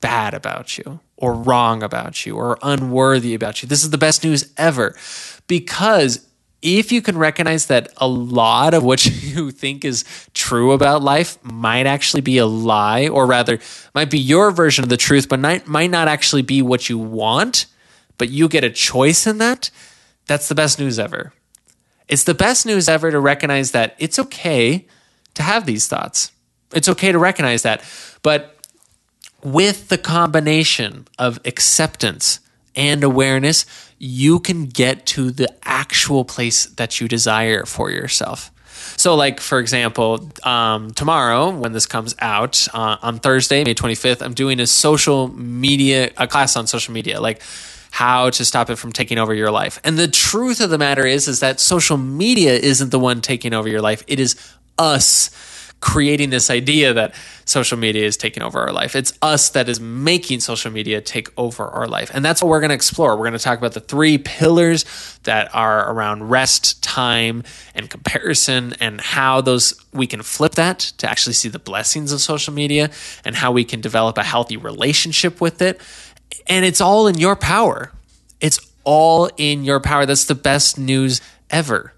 bad 0.00 0.34
about 0.34 0.78
you 0.78 1.00
or 1.16 1.34
wrong 1.34 1.82
about 1.82 2.24
you 2.24 2.36
or 2.36 2.58
unworthy 2.62 3.34
about 3.34 3.62
you. 3.62 3.68
This 3.68 3.82
is 3.82 3.90
the 3.90 3.98
best 3.98 4.24
news 4.24 4.52
ever 4.56 4.96
because 5.46 6.26
if 6.62 6.92
you 6.92 7.00
can 7.00 7.16
recognize 7.16 7.66
that 7.66 7.92
a 7.96 8.06
lot 8.06 8.74
of 8.74 8.82
what 8.82 9.04
you 9.22 9.50
think 9.50 9.84
is 9.84 10.04
true 10.34 10.72
about 10.72 11.02
life 11.02 11.38
might 11.42 11.86
actually 11.86 12.20
be 12.20 12.38
a 12.38 12.46
lie, 12.46 13.08
or 13.08 13.26
rather, 13.26 13.58
might 13.94 14.10
be 14.10 14.18
your 14.18 14.50
version 14.50 14.84
of 14.84 14.90
the 14.90 14.96
truth, 14.96 15.28
but 15.28 15.40
might, 15.40 15.66
might 15.66 15.90
not 15.90 16.08
actually 16.08 16.42
be 16.42 16.62
what 16.62 16.88
you 16.88 16.98
want, 16.98 17.66
but 18.18 18.28
you 18.28 18.48
get 18.48 18.64
a 18.64 18.70
choice 18.70 19.26
in 19.26 19.38
that, 19.38 19.70
that's 20.26 20.48
the 20.48 20.54
best 20.54 20.78
news 20.78 20.98
ever. 20.98 21.32
It's 22.08 22.24
the 22.24 22.34
best 22.34 22.66
news 22.66 22.88
ever 22.88 23.10
to 23.10 23.20
recognize 23.20 23.70
that 23.70 23.94
it's 23.98 24.18
okay 24.18 24.86
to 25.34 25.42
have 25.42 25.64
these 25.64 25.86
thoughts. 25.86 26.32
It's 26.74 26.88
okay 26.88 27.12
to 27.12 27.18
recognize 27.18 27.62
that. 27.62 27.82
But 28.22 28.56
with 29.42 29.88
the 29.88 29.98
combination 29.98 31.06
of 31.18 31.38
acceptance 31.44 32.40
and 32.80 33.04
awareness, 33.04 33.66
you 33.98 34.40
can 34.40 34.64
get 34.64 35.04
to 35.04 35.30
the 35.30 35.54
actual 35.62 36.24
place 36.24 36.64
that 36.66 36.98
you 36.98 37.08
desire 37.08 37.66
for 37.66 37.90
yourself. 37.90 38.50
So, 38.96 39.14
like 39.14 39.38
for 39.40 39.58
example, 39.58 40.30
um, 40.42 40.90
tomorrow 40.92 41.50
when 41.50 41.72
this 41.72 41.84
comes 41.84 42.16
out 42.20 42.66
uh, 42.72 42.96
on 43.02 43.18
Thursday, 43.18 43.62
May 43.64 43.74
25th, 43.74 44.22
I'm 44.22 44.32
doing 44.32 44.60
a 44.60 44.66
social 44.66 45.28
media 45.28 46.10
a 46.16 46.26
class 46.26 46.56
on 46.56 46.66
social 46.66 46.94
media, 46.94 47.20
like 47.20 47.42
how 47.90 48.30
to 48.30 48.44
stop 48.44 48.70
it 48.70 48.76
from 48.76 48.92
taking 48.92 49.18
over 49.18 49.34
your 49.34 49.50
life. 49.50 49.78
And 49.84 49.98
the 49.98 50.08
truth 50.08 50.62
of 50.62 50.70
the 50.70 50.78
matter 50.78 51.04
is, 51.04 51.28
is 51.28 51.40
that 51.40 51.60
social 51.60 51.98
media 51.98 52.54
isn't 52.54 52.90
the 52.90 52.98
one 52.98 53.20
taking 53.20 53.52
over 53.52 53.68
your 53.68 53.82
life. 53.82 54.02
It 54.06 54.18
is 54.18 54.36
us 54.78 55.30
creating 55.80 56.30
this 56.30 56.50
idea 56.50 56.92
that 56.92 57.14
social 57.46 57.78
media 57.78 58.04
is 58.04 58.16
taking 58.16 58.42
over 58.42 58.60
our 58.60 58.72
life. 58.72 58.94
It's 58.94 59.12
us 59.22 59.48
that 59.50 59.68
is 59.68 59.80
making 59.80 60.40
social 60.40 60.70
media 60.70 61.00
take 61.00 61.28
over 61.38 61.66
our 61.66 61.88
life. 61.88 62.10
And 62.12 62.24
that's 62.24 62.42
what 62.42 62.48
we're 62.48 62.60
going 62.60 62.68
to 62.68 62.74
explore. 62.74 63.16
We're 63.16 63.24
going 63.24 63.32
to 63.32 63.38
talk 63.38 63.58
about 63.58 63.72
the 63.72 63.80
three 63.80 64.18
pillars 64.18 64.84
that 65.24 65.54
are 65.54 65.90
around 65.90 66.28
rest, 66.28 66.82
time, 66.82 67.42
and 67.74 67.88
comparison 67.88 68.74
and 68.80 69.00
how 69.00 69.40
those 69.40 69.82
we 69.92 70.06
can 70.06 70.22
flip 70.22 70.52
that 70.52 70.78
to 70.98 71.08
actually 71.08 71.32
see 71.32 71.48
the 71.48 71.58
blessings 71.58 72.12
of 72.12 72.20
social 72.20 72.52
media 72.52 72.90
and 73.24 73.36
how 73.36 73.50
we 73.50 73.64
can 73.64 73.80
develop 73.80 74.18
a 74.18 74.22
healthy 74.22 74.56
relationship 74.56 75.40
with 75.40 75.62
it. 75.62 75.80
And 76.46 76.64
it's 76.64 76.80
all 76.80 77.06
in 77.06 77.18
your 77.18 77.36
power. 77.36 77.90
It's 78.40 78.60
all 78.84 79.30
in 79.36 79.64
your 79.64 79.80
power. 79.80 80.04
That's 80.04 80.26
the 80.26 80.34
best 80.34 80.78
news 80.78 81.20
ever 81.50 81.94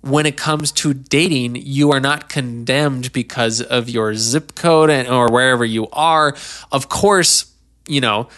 when 0.00 0.26
it 0.26 0.36
comes 0.36 0.70
to 0.70 0.94
dating, 0.94 1.56
you 1.56 1.90
are 1.92 2.00
not 2.00 2.28
condemned 2.28 3.12
because 3.12 3.60
of 3.60 3.88
your 3.88 4.14
zip 4.14 4.54
code 4.54 4.90
and, 4.90 5.08
or 5.08 5.28
wherever 5.28 5.64
you 5.64 5.88
are. 5.92 6.36
Of 6.70 6.88
course, 6.88 7.52
you 7.86 8.00
know, 8.00 8.28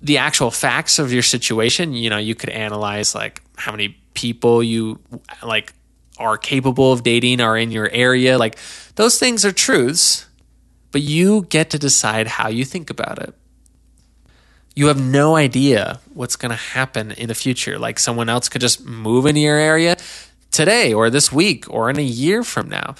the 0.00 0.18
actual 0.18 0.50
facts 0.50 0.98
of 0.98 1.12
your 1.12 1.22
situation, 1.22 1.92
you 1.92 2.10
know, 2.10 2.18
you 2.18 2.34
could 2.34 2.50
analyze 2.50 3.14
like 3.14 3.42
how 3.56 3.72
many 3.72 3.96
people 4.14 4.62
you 4.62 5.00
like 5.42 5.72
are 6.18 6.36
capable 6.36 6.92
of 6.92 7.02
dating 7.02 7.40
are 7.40 7.56
in 7.56 7.72
your 7.72 7.88
area. 7.90 8.38
Like 8.38 8.58
those 8.94 9.18
things 9.18 9.44
are 9.44 9.52
truths, 9.52 10.26
but 10.92 11.02
you 11.02 11.42
get 11.48 11.70
to 11.70 11.78
decide 11.78 12.26
how 12.26 12.48
you 12.48 12.64
think 12.64 12.90
about 12.90 13.18
it. 13.20 13.34
You 14.74 14.86
have 14.86 15.00
no 15.00 15.36
idea 15.36 16.00
what's 16.14 16.36
going 16.36 16.50
to 16.50 16.56
happen 16.56 17.10
in 17.12 17.28
the 17.28 17.34
future. 17.34 17.78
Like 17.78 17.98
someone 17.98 18.28
else 18.28 18.48
could 18.48 18.60
just 18.60 18.84
move 18.84 19.26
into 19.26 19.40
your 19.40 19.58
area 19.58 19.96
today 20.52 20.92
or 20.92 21.10
this 21.10 21.32
week 21.32 21.68
or 21.68 21.90
in 21.90 21.98
a 21.98 22.02
year 22.02 22.44
from 22.44 22.68
now. 22.68 22.94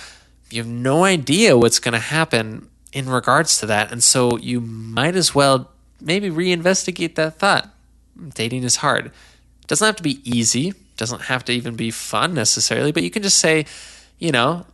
You 0.50 0.62
have 0.62 0.70
no 0.70 1.04
idea 1.04 1.56
what's 1.56 1.78
going 1.78 1.92
to 1.92 1.98
happen 1.98 2.68
in 2.92 3.08
regards 3.08 3.58
to 3.60 3.66
that. 3.66 3.92
And 3.92 4.02
so 4.02 4.36
you 4.38 4.60
might 4.60 5.14
as 5.14 5.34
well 5.34 5.70
maybe 6.00 6.30
reinvestigate 6.30 7.14
that 7.14 7.38
thought. 7.38 7.70
Dating 8.34 8.64
is 8.64 8.76
hard. 8.76 9.06
It 9.06 9.66
doesn't 9.66 9.86
have 9.86 9.96
to 9.96 10.02
be 10.02 10.20
easy, 10.24 10.68
it 10.68 10.96
doesn't 10.96 11.22
have 11.22 11.44
to 11.46 11.52
even 11.52 11.76
be 11.76 11.90
fun 11.90 12.34
necessarily, 12.34 12.92
but 12.92 13.02
you 13.02 13.10
can 13.10 13.22
just 13.22 13.38
say, 13.38 13.64
you 14.18 14.32
know, 14.32 14.66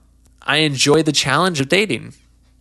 I 0.43 0.59
enjoy 0.59 1.03
the 1.03 1.13
challenge 1.13 1.61
of 1.61 1.69
dating. 1.69 2.15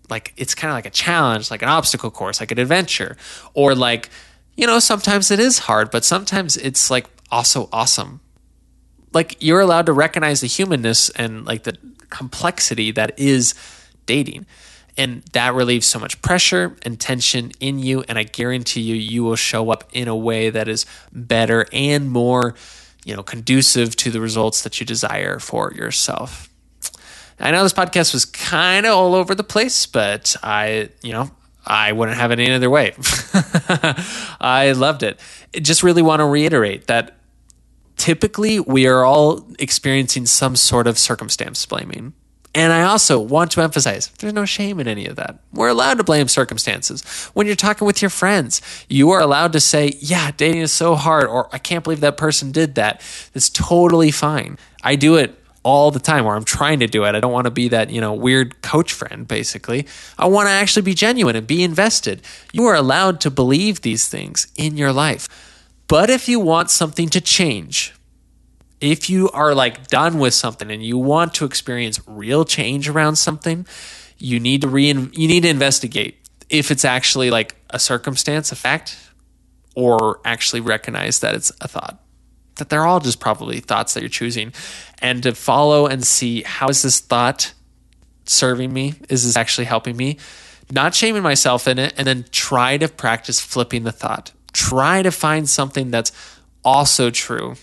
Like 0.10 0.34
it's 0.38 0.53
kind 0.53 0.69
of 0.69 0.75
like 0.75 0.86
a 0.86 0.91
challenge, 0.91 1.49
like 1.49 1.62
an 1.62 1.69
obstacle 1.69 2.12
course, 2.12 2.39
like 2.39 2.51
an 2.51 2.60
adventure. 2.60 3.17
Or 3.53 3.73
like, 3.73 4.10
you 4.56 4.67
know, 4.67 4.80
sometimes 4.80 5.32
it 5.32 5.39
is 5.39 5.60
hard, 5.60 5.89
but 5.89 6.06
sometimes 6.06 6.58
it's 6.58 6.91
like 6.91 7.08
also 7.32 7.69
awesome 7.71 8.19
like 9.13 9.38
you're 9.39 9.60
allowed 9.60 9.86
to 9.88 9.93
recognize 9.93 10.41
the 10.41 10.48
humanness 10.48 11.10
and 11.12 11.46
like 11.46 11.63
the 11.63 11.78
complexity 12.10 12.91
that 12.91 13.17
is 13.20 13.54
dating. 14.06 14.46
And 14.98 15.22
that 15.34 15.54
relieves 15.54 15.86
so 15.86 16.00
much 16.00 16.22
pressure 16.24 16.76
and 16.82 17.00
tension 17.00 17.52
in 17.60 17.80
you. 17.80 18.04
And 18.08 18.17
i 18.17 18.24
guarantee 18.24 18.82
you 18.82 18.96
you 18.96 19.24
will 19.24 19.36
show 19.36 19.70
up 19.70 19.84
in 19.93 20.08
a 20.08 20.15
way 20.15 20.50
that 20.50 20.67
is 20.67 20.86
better 21.12 21.67
and 21.72 22.10
more 22.10 22.56
you 23.06 23.15
know 23.15 23.24
conducive 23.24 23.96
to 23.96 24.12
the 24.12 24.20
results 24.20 24.63
that 24.63 24.80
you 24.80 24.86
desire 24.86 25.39
for 25.39 25.72
yourself. 25.74 26.50
I 27.39 27.52
know 27.52 27.62
this 27.62 27.74
podcast 27.74 28.13
was 28.13 28.26
kind 28.26 28.86
of 28.86 28.93
all 28.93 29.13
over 29.13 29.36
the 29.36 29.43
place 29.43 29.86
but 29.86 30.36
i 30.41 30.89
you 31.04 31.13
know 31.13 31.30
i 31.65 31.91
wouldn't 31.91 32.17
have 32.17 32.32
it 32.32 32.39
any 32.39 32.52
other 32.52 32.70
way. 32.70 32.96
I 34.41 34.74
loved 34.76 35.04
it. 35.04 35.20
Just 35.54 35.84
really 35.84 36.02
want 36.02 36.22
to 36.22 36.26
reiterate 36.26 36.88
that 36.88 37.16
typically 38.08 38.58
we 38.58 38.88
are 38.88 39.04
all 39.04 39.46
experiencing 39.60 40.26
some 40.26 40.56
sort 40.56 40.88
of 40.88 40.98
circumstance 40.98 41.65
blaming. 41.65 42.13
And 42.56 42.72
I 42.72 42.84
also 42.84 43.20
want 43.20 43.52
to 43.52 43.62
emphasize 43.62 44.08
there's 44.20 44.32
no 44.32 44.46
shame 44.46 44.80
in 44.80 44.88
any 44.88 45.08
of 45.08 45.17
that. 45.17 45.39
We're 45.52 45.67
allowed 45.67 45.98
to 45.98 46.06
blame 46.06 46.30
circumstances. 46.30 47.04
When 47.34 47.48
you're 47.48 47.58
talking 47.58 47.86
with 47.86 48.02
your 48.02 48.10
friends, 48.10 48.62
you 48.88 49.12
are 49.12 49.20
allowed 49.20 49.52
to 49.52 49.60
say, 49.60 49.98
Yeah, 50.00 50.32
dating 50.32 50.62
is 50.62 50.72
so 50.72 50.96
hard, 50.96 51.26
or 51.26 51.50
I 51.52 51.58
can't 51.58 51.84
believe 51.84 52.00
that 52.00 52.15
person 52.15 52.54
did 52.54 52.76
that. 52.76 53.02
It's 53.34 53.50
totally 53.50 54.12
fine. 54.12 54.58
I 54.82 54.96
do 54.96 55.17
it 55.17 55.38
all 55.63 55.91
the 55.91 56.00
time, 56.00 56.26
or 56.26 56.38
I'm 56.38 56.46
trying 56.46 56.80
to 56.80 56.88
do 56.88 57.04
it. 57.04 57.13
I 57.13 57.20
don't 57.20 57.34
want 57.34 57.43
to 57.43 57.52
be 57.52 57.67
that, 57.67 57.89
you 57.89 58.00
know, 58.00 58.13
weird 58.13 58.62
coach 58.62 58.93
friend, 58.93 59.28
basically. 59.28 59.86
I 60.17 60.28
want 60.28 60.48
to 60.48 60.52
actually 60.52 60.84
be 60.84 60.93
genuine 60.93 61.36
and 61.36 61.46
be 61.46 61.62
invested. 61.62 62.22
You 62.54 62.67
are 62.67 62.76
allowed 62.76 63.20
to 63.22 63.30
believe 63.30 63.82
these 63.82 64.08
things 64.08 64.48
in 64.56 64.78
your 64.78 64.93
life. 64.93 65.28
But 65.88 66.10
if 66.10 66.28
you 66.28 66.39
want 66.39 66.70
something 66.70 67.10
to 67.10 67.22
change, 67.22 67.93
if 68.79 69.09
you 69.09 69.29
are 69.29 69.55
like 69.55 69.87
done 69.87 70.19
with 70.19 70.33
something 70.33 70.71
and 70.71 70.83
you 70.83 70.97
want 70.97 71.33
to 71.35 71.45
experience 71.45 71.99
real 72.07 72.45
change 72.45 72.87
around 72.89 73.15
something, 73.15 73.65
you 74.17 74.39
need 74.39 74.61
to 74.61 74.67
re 74.67 74.87
you 74.87 75.27
need 75.27 75.41
to 75.41 75.49
investigate 75.49 76.17
if 76.49 76.71
it's 76.71 76.85
actually 76.85 77.29
like 77.29 77.55
a 77.69 77.79
circumstance, 77.79 78.51
a 78.51 78.55
fact, 78.55 78.97
or 79.75 80.19
actually 80.23 80.61
recognize 80.61 81.19
that 81.19 81.35
it's 81.35 81.51
a 81.61 81.67
thought. 81.67 82.01
That 82.55 82.69
they're 82.69 82.85
all 82.85 82.99
just 82.99 83.19
probably 83.19 83.59
thoughts 83.59 83.93
that 83.93 84.01
you're 84.01 84.09
choosing, 84.09 84.53
and 84.99 85.21
to 85.23 85.35
follow 85.35 85.87
and 85.87 86.03
see 86.03 86.43
how 86.43 86.69
is 86.69 86.81
this 86.81 86.99
thought 86.99 87.53
serving 88.25 88.73
me? 88.73 88.95
Is 89.09 89.25
this 89.25 89.37
actually 89.37 89.65
helping 89.65 89.95
me? 89.95 90.17
Not 90.71 90.95
shaming 90.95 91.23
myself 91.23 91.67
in 91.67 91.79
it, 91.79 91.93
and 91.97 92.07
then 92.07 92.25
try 92.31 92.77
to 92.77 92.87
practice 92.87 93.39
flipping 93.39 93.83
the 93.83 93.91
thought 93.91 94.31
try 94.57 95.03
to 95.03 95.11
find 95.11 95.47
something 95.47 95.91
that's 95.91 96.11
also 96.63 97.11
true 97.11 97.55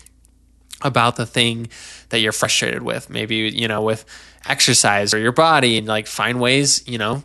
about 0.85 1.15
the 1.15 1.25
thing 1.25 1.67
that 2.09 2.19
you're 2.19 2.31
frustrated 2.31 2.83
with. 2.83 3.09
Maybe, 3.09 3.35
you 3.35 3.67
know, 3.67 3.81
with 3.81 4.05
exercise 4.45 5.13
or 5.13 5.17
your 5.17 5.31
body 5.31 5.77
and 5.77 5.87
like 5.87 6.07
find 6.07 6.39
ways, 6.39 6.87
you 6.87 6.97
know, 6.97 7.23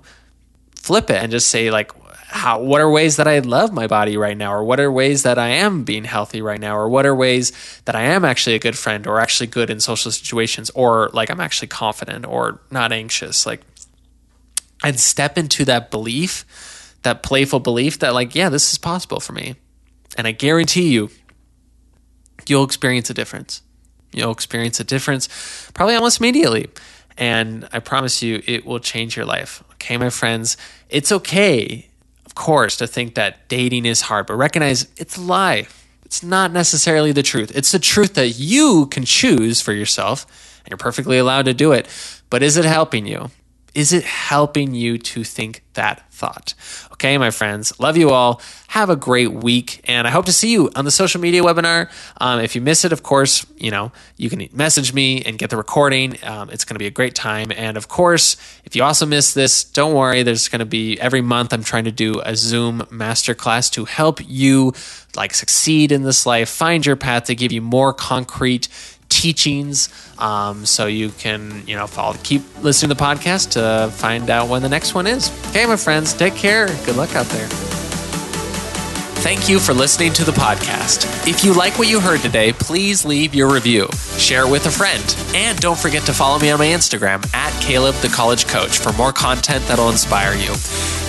flip 0.75 1.11
it 1.11 1.23
and 1.23 1.31
just 1.31 1.49
say 1.49 1.71
like 1.71 1.93
how 2.31 2.61
what 2.61 2.81
are 2.81 2.91
ways 2.91 3.17
that 3.17 3.29
I 3.29 3.41
love 3.41 3.73
my 3.73 3.87
body 3.87 4.17
right 4.17 4.37
now? 4.37 4.55
Or 4.55 4.65
what 4.65 4.81
are 4.81 4.91
ways 4.91 5.25
that 5.25 5.39
I 5.39 5.49
am 5.49 5.85
being 5.85 6.05
healthy 6.05 6.41
right 6.41 6.61
now? 6.61 6.77
Or 6.77 6.89
what 6.89 7.05
are 7.05 7.15
ways 7.15 7.53
that 7.85 7.95
I 7.95 8.03
am 8.03 8.25
actually 8.25 8.57
a 8.57 8.61
good 8.61 8.79
friend 8.79 9.07
or 9.07 9.21
actually 9.21 9.49
good 9.49 9.69
in 9.69 9.81
social 9.81 10.11
situations? 10.11 10.71
Or 10.71 11.11
like 11.13 11.31
I'm 11.31 11.41
actually 11.41 11.69
confident 11.69 12.27
or 12.27 12.61
not 12.71 12.93
anxious. 12.93 13.45
Like 13.47 13.61
and 14.83 14.99
step 14.99 15.37
into 15.37 15.65
that 15.67 15.91
belief 15.91 16.97
that 17.03 17.23
playful 17.23 17.61
belief 17.61 17.99
that 17.99 18.15
like 18.15 18.35
yeah 18.35 18.49
this 18.49 18.73
is 18.73 18.79
possible 18.79 19.21
for 19.21 19.33
me. 19.33 19.57
And 20.17 20.27
I 20.27 20.33
guarantee 20.33 20.89
you, 20.89 21.11
you'll 22.51 22.65
experience 22.65 23.09
a 23.09 23.15
difference. 23.15 23.63
You'll 24.13 24.33
experience 24.33 24.81
a 24.81 24.85
difference 24.85 25.29
probably 25.73 25.95
almost 25.95 26.19
immediately. 26.19 26.69
And 27.17 27.69
I 27.73 27.79
promise 27.79 28.23
you, 28.23 28.43
it 28.47 28.67
will 28.67 28.81
change 28.81 29.17
your 29.17 29.27
life. 29.27 29.63
Okay, 29.75 29.97
my 29.97 30.11
friends, 30.11 30.57
it's 30.89 31.13
okay, 31.13 31.89
of 32.27 32.35
course, 32.35 32.77
to 32.79 32.87
think 32.87 33.15
that 33.15 33.49
dating 33.49 33.87
is 33.87 34.03
hard, 34.03 34.27
but 34.27 34.35
recognize 34.35 34.89
it's 34.97 35.17
a 35.17 35.21
lie. 35.21 35.69
It's 36.05 36.23
not 36.23 36.53
necessarily 36.53 37.13
the 37.13 37.23
truth. 37.23 37.53
It's 37.55 37.73
the 37.73 37.79
truth 37.79 38.15
that 38.15 38.31
you 38.31 38.87
can 38.87 39.05
choose 39.05 39.61
for 39.61 39.73
yourself, 39.73 40.27
and 40.65 40.71
you're 40.71 40.79
perfectly 40.79 41.19
allowed 41.19 41.45
to 41.45 41.55
do 41.55 41.73
it. 41.73 41.87
But 42.31 42.43
is 42.43 42.57
it 42.57 42.65
helping 42.65 43.07
you? 43.07 43.31
Is 43.75 43.93
it 43.93 44.05
helping 44.05 44.75
you 44.75 44.99
to 44.99 45.25
think 45.25 45.63
that 45.75 46.11
thought? 46.11 46.55
Okay, 46.93 47.17
my 47.19 47.31
friends, 47.31 47.79
love 47.79 47.97
you 47.97 48.11
all. 48.11 48.41
Have 48.69 48.91
a 48.91 48.97
great 48.97 49.33
week, 49.33 49.81
and 49.85 50.07
I 50.07 50.11
hope 50.11 50.27
to 50.27 50.33
see 50.33 50.53
you 50.53 50.71
on 50.77 50.85
the 50.85 50.91
social 50.91 51.21
media 51.21 51.43
webinar. 51.43 51.91
Um, 52.21 52.41
if 52.41 52.55
you 52.55 52.61
miss 52.61 52.85
it, 52.85 52.93
of 52.93 53.03
course, 53.03 53.47
you 53.57 53.71
know 53.71 53.93
you 54.17 54.29
can 54.29 54.49
message 54.53 54.93
me 54.93 55.23
and 55.23 55.39
get 55.39 55.51
the 55.51 55.57
recording. 55.57 56.19
Um, 56.25 56.51
it's 56.51 56.65
going 56.65 56.75
to 56.75 56.79
be 56.79 56.87
a 56.87 56.91
great 56.91 57.15
time, 57.15 57.53
and 57.55 57.77
of 57.77 57.89
course, 57.89 58.37
if 58.65 58.75
you 58.75 58.83
also 58.83 59.07
miss 59.07 59.35
this, 59.35 59.65
don't 59.65 59.95
worry. 59.95 60.23
There's 60.23 60.49
going 60.49 60.61
to 60.61 60.67
be 60.67 61.01
every 61.01 61.21
month. 61.21 61.53
I'm 61.53 61.65
trying 61.65 61.85
to 61.85 61.93
do 61.93 62.21
a 62.25 62.37
Zoom 62.37 62.81
masterclass 62.91 63.71
to 63.73 63.85
help 63.85 64.21
you 64.27 64.73
like 65.17 65.35
succeed 65.35 65.93
in 65.93 66.03
this 66.03 66.27
life, 66.27 66.49
find 66.49 66.85
your 66.85 66.97
path, 66.97 67.25
to 67.25 67.35
give 67.35 67.53
you 67.53 67.63
more 67.63 67.93
concrete 67.93 68.69
teachings 69.21 69.89
um, 70.19 70.65
so 70.65 70.87
you 70.87 71.11
can 71.11 71.63
you 71.67 71.77
know 71.77 71.87
follow 71.87 72.17
keep 72.23 72.43
listening 72.63 72.89
to 72.89 72.95
the 72.95 73.03
podcast 73.03 73.51
to 73.51 73.93
find 73.93 74.31
out 74.31 74.49
when 74.49 74.63
the 74.63 74.69
next 74.69 74.95
one 74.95 75.07
is 75.07 75.31
okay 75.51 75.67
my 75.67 75.77
friends 75.77 76.15
take 76.15 76.35
care 76.35 76.67
good 76.87 76.97
luck 76.97 77.15
out 77.15 77.27
there 77.27 77.49
Thank 79.21 79.51
you 79.51 79.59
for 79.61 79.75
listening 79.75 80.15
to 80.15 80.25
the 80.25 80.33
podcast. 80.33 81.29
If 81.29 81.45
you 81.45 81.53
like 81.53 81.79
what 81.79 81.91
you 81.91 82.01
heard 82.01 82.21
today, 82.21 82.55
please 82.55 83.05
leave 83.05 83.35
your 83.35 83.53
review, 83.53 83.87
share 84.17 84.49
with 84.49 84.65
a 84.65 84.71
friend, 84.71 85.05
and 85.35 85.61
don't 85.61 85.79
forget 85.79 86.05
to 86.07 86.15
follow 86.15 86.39
me 86.39 86.49
on 86.51 86.59
my 86.59 86.69
Instagram 86.69 87.23
at 87.35 87.53
Caleb 87.61 87.95
the 87.97 88.09
College 88.09 88.47
Coach 88.47 88.79
for 88.79 88.95
more 88.95 89.13
content 89.13 89.63
that'll 89.67 89.91
inspire 89.91 90.33
you. 90.33 90.55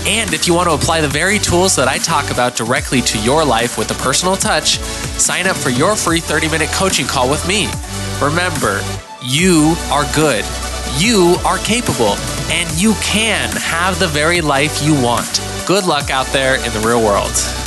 And 0.06 0.34
if 0.34 0.45
you 0.45 0.54
want 0.54 0.67
to 0.67 0.76
apply 0.76 1.00
the 1.00 1.08
very 1.08 1.39
tools 1.39 1.78
that 1.78 1.88
I 1.88 2.00
talk 2.00 2.30
about 2.32 2.58
directly 2.58 3.02
to 3.02 3.19
your 3.21 3.45
life 3.45 3.78
with 3.78 3.91
a 3.91 4.04
personal 4.04 4.36
touch, 4.36 4.80
sign 5.17 5.47
up 5.47 5.56
for 5.56 5.69
your 5.69 5.95
free 5.95 6.19
30 6.19 6.50
minute 6.50 6.69
coaching 6.74 7.06
call 7.06 7.30
with 7.30 7.47
me. 7.47 7.67
Remember, 8.21 8.81
you 9.23 9.73
are 9.89 10.05
good, 10.13 10.45
you 10.95 11.38
are 11.43 11.57
capable, 11.57 12.13
and 12.51 12.69
you 12.79 12.93
can 13.01 13.49
have 13.55 13.97
the 13.97 14.07
very 14.07 14.41
life 14.41 14.84
you 14.84 14.93
want. 14.93 15.41
Good 15.65 15.88
luck 15.88 16.12
out 16.12 16.27
there 16.27 16.55
in 16.63 16.71
the 16.71 16.84
real 16.86 17.01
world. 17.01 17.61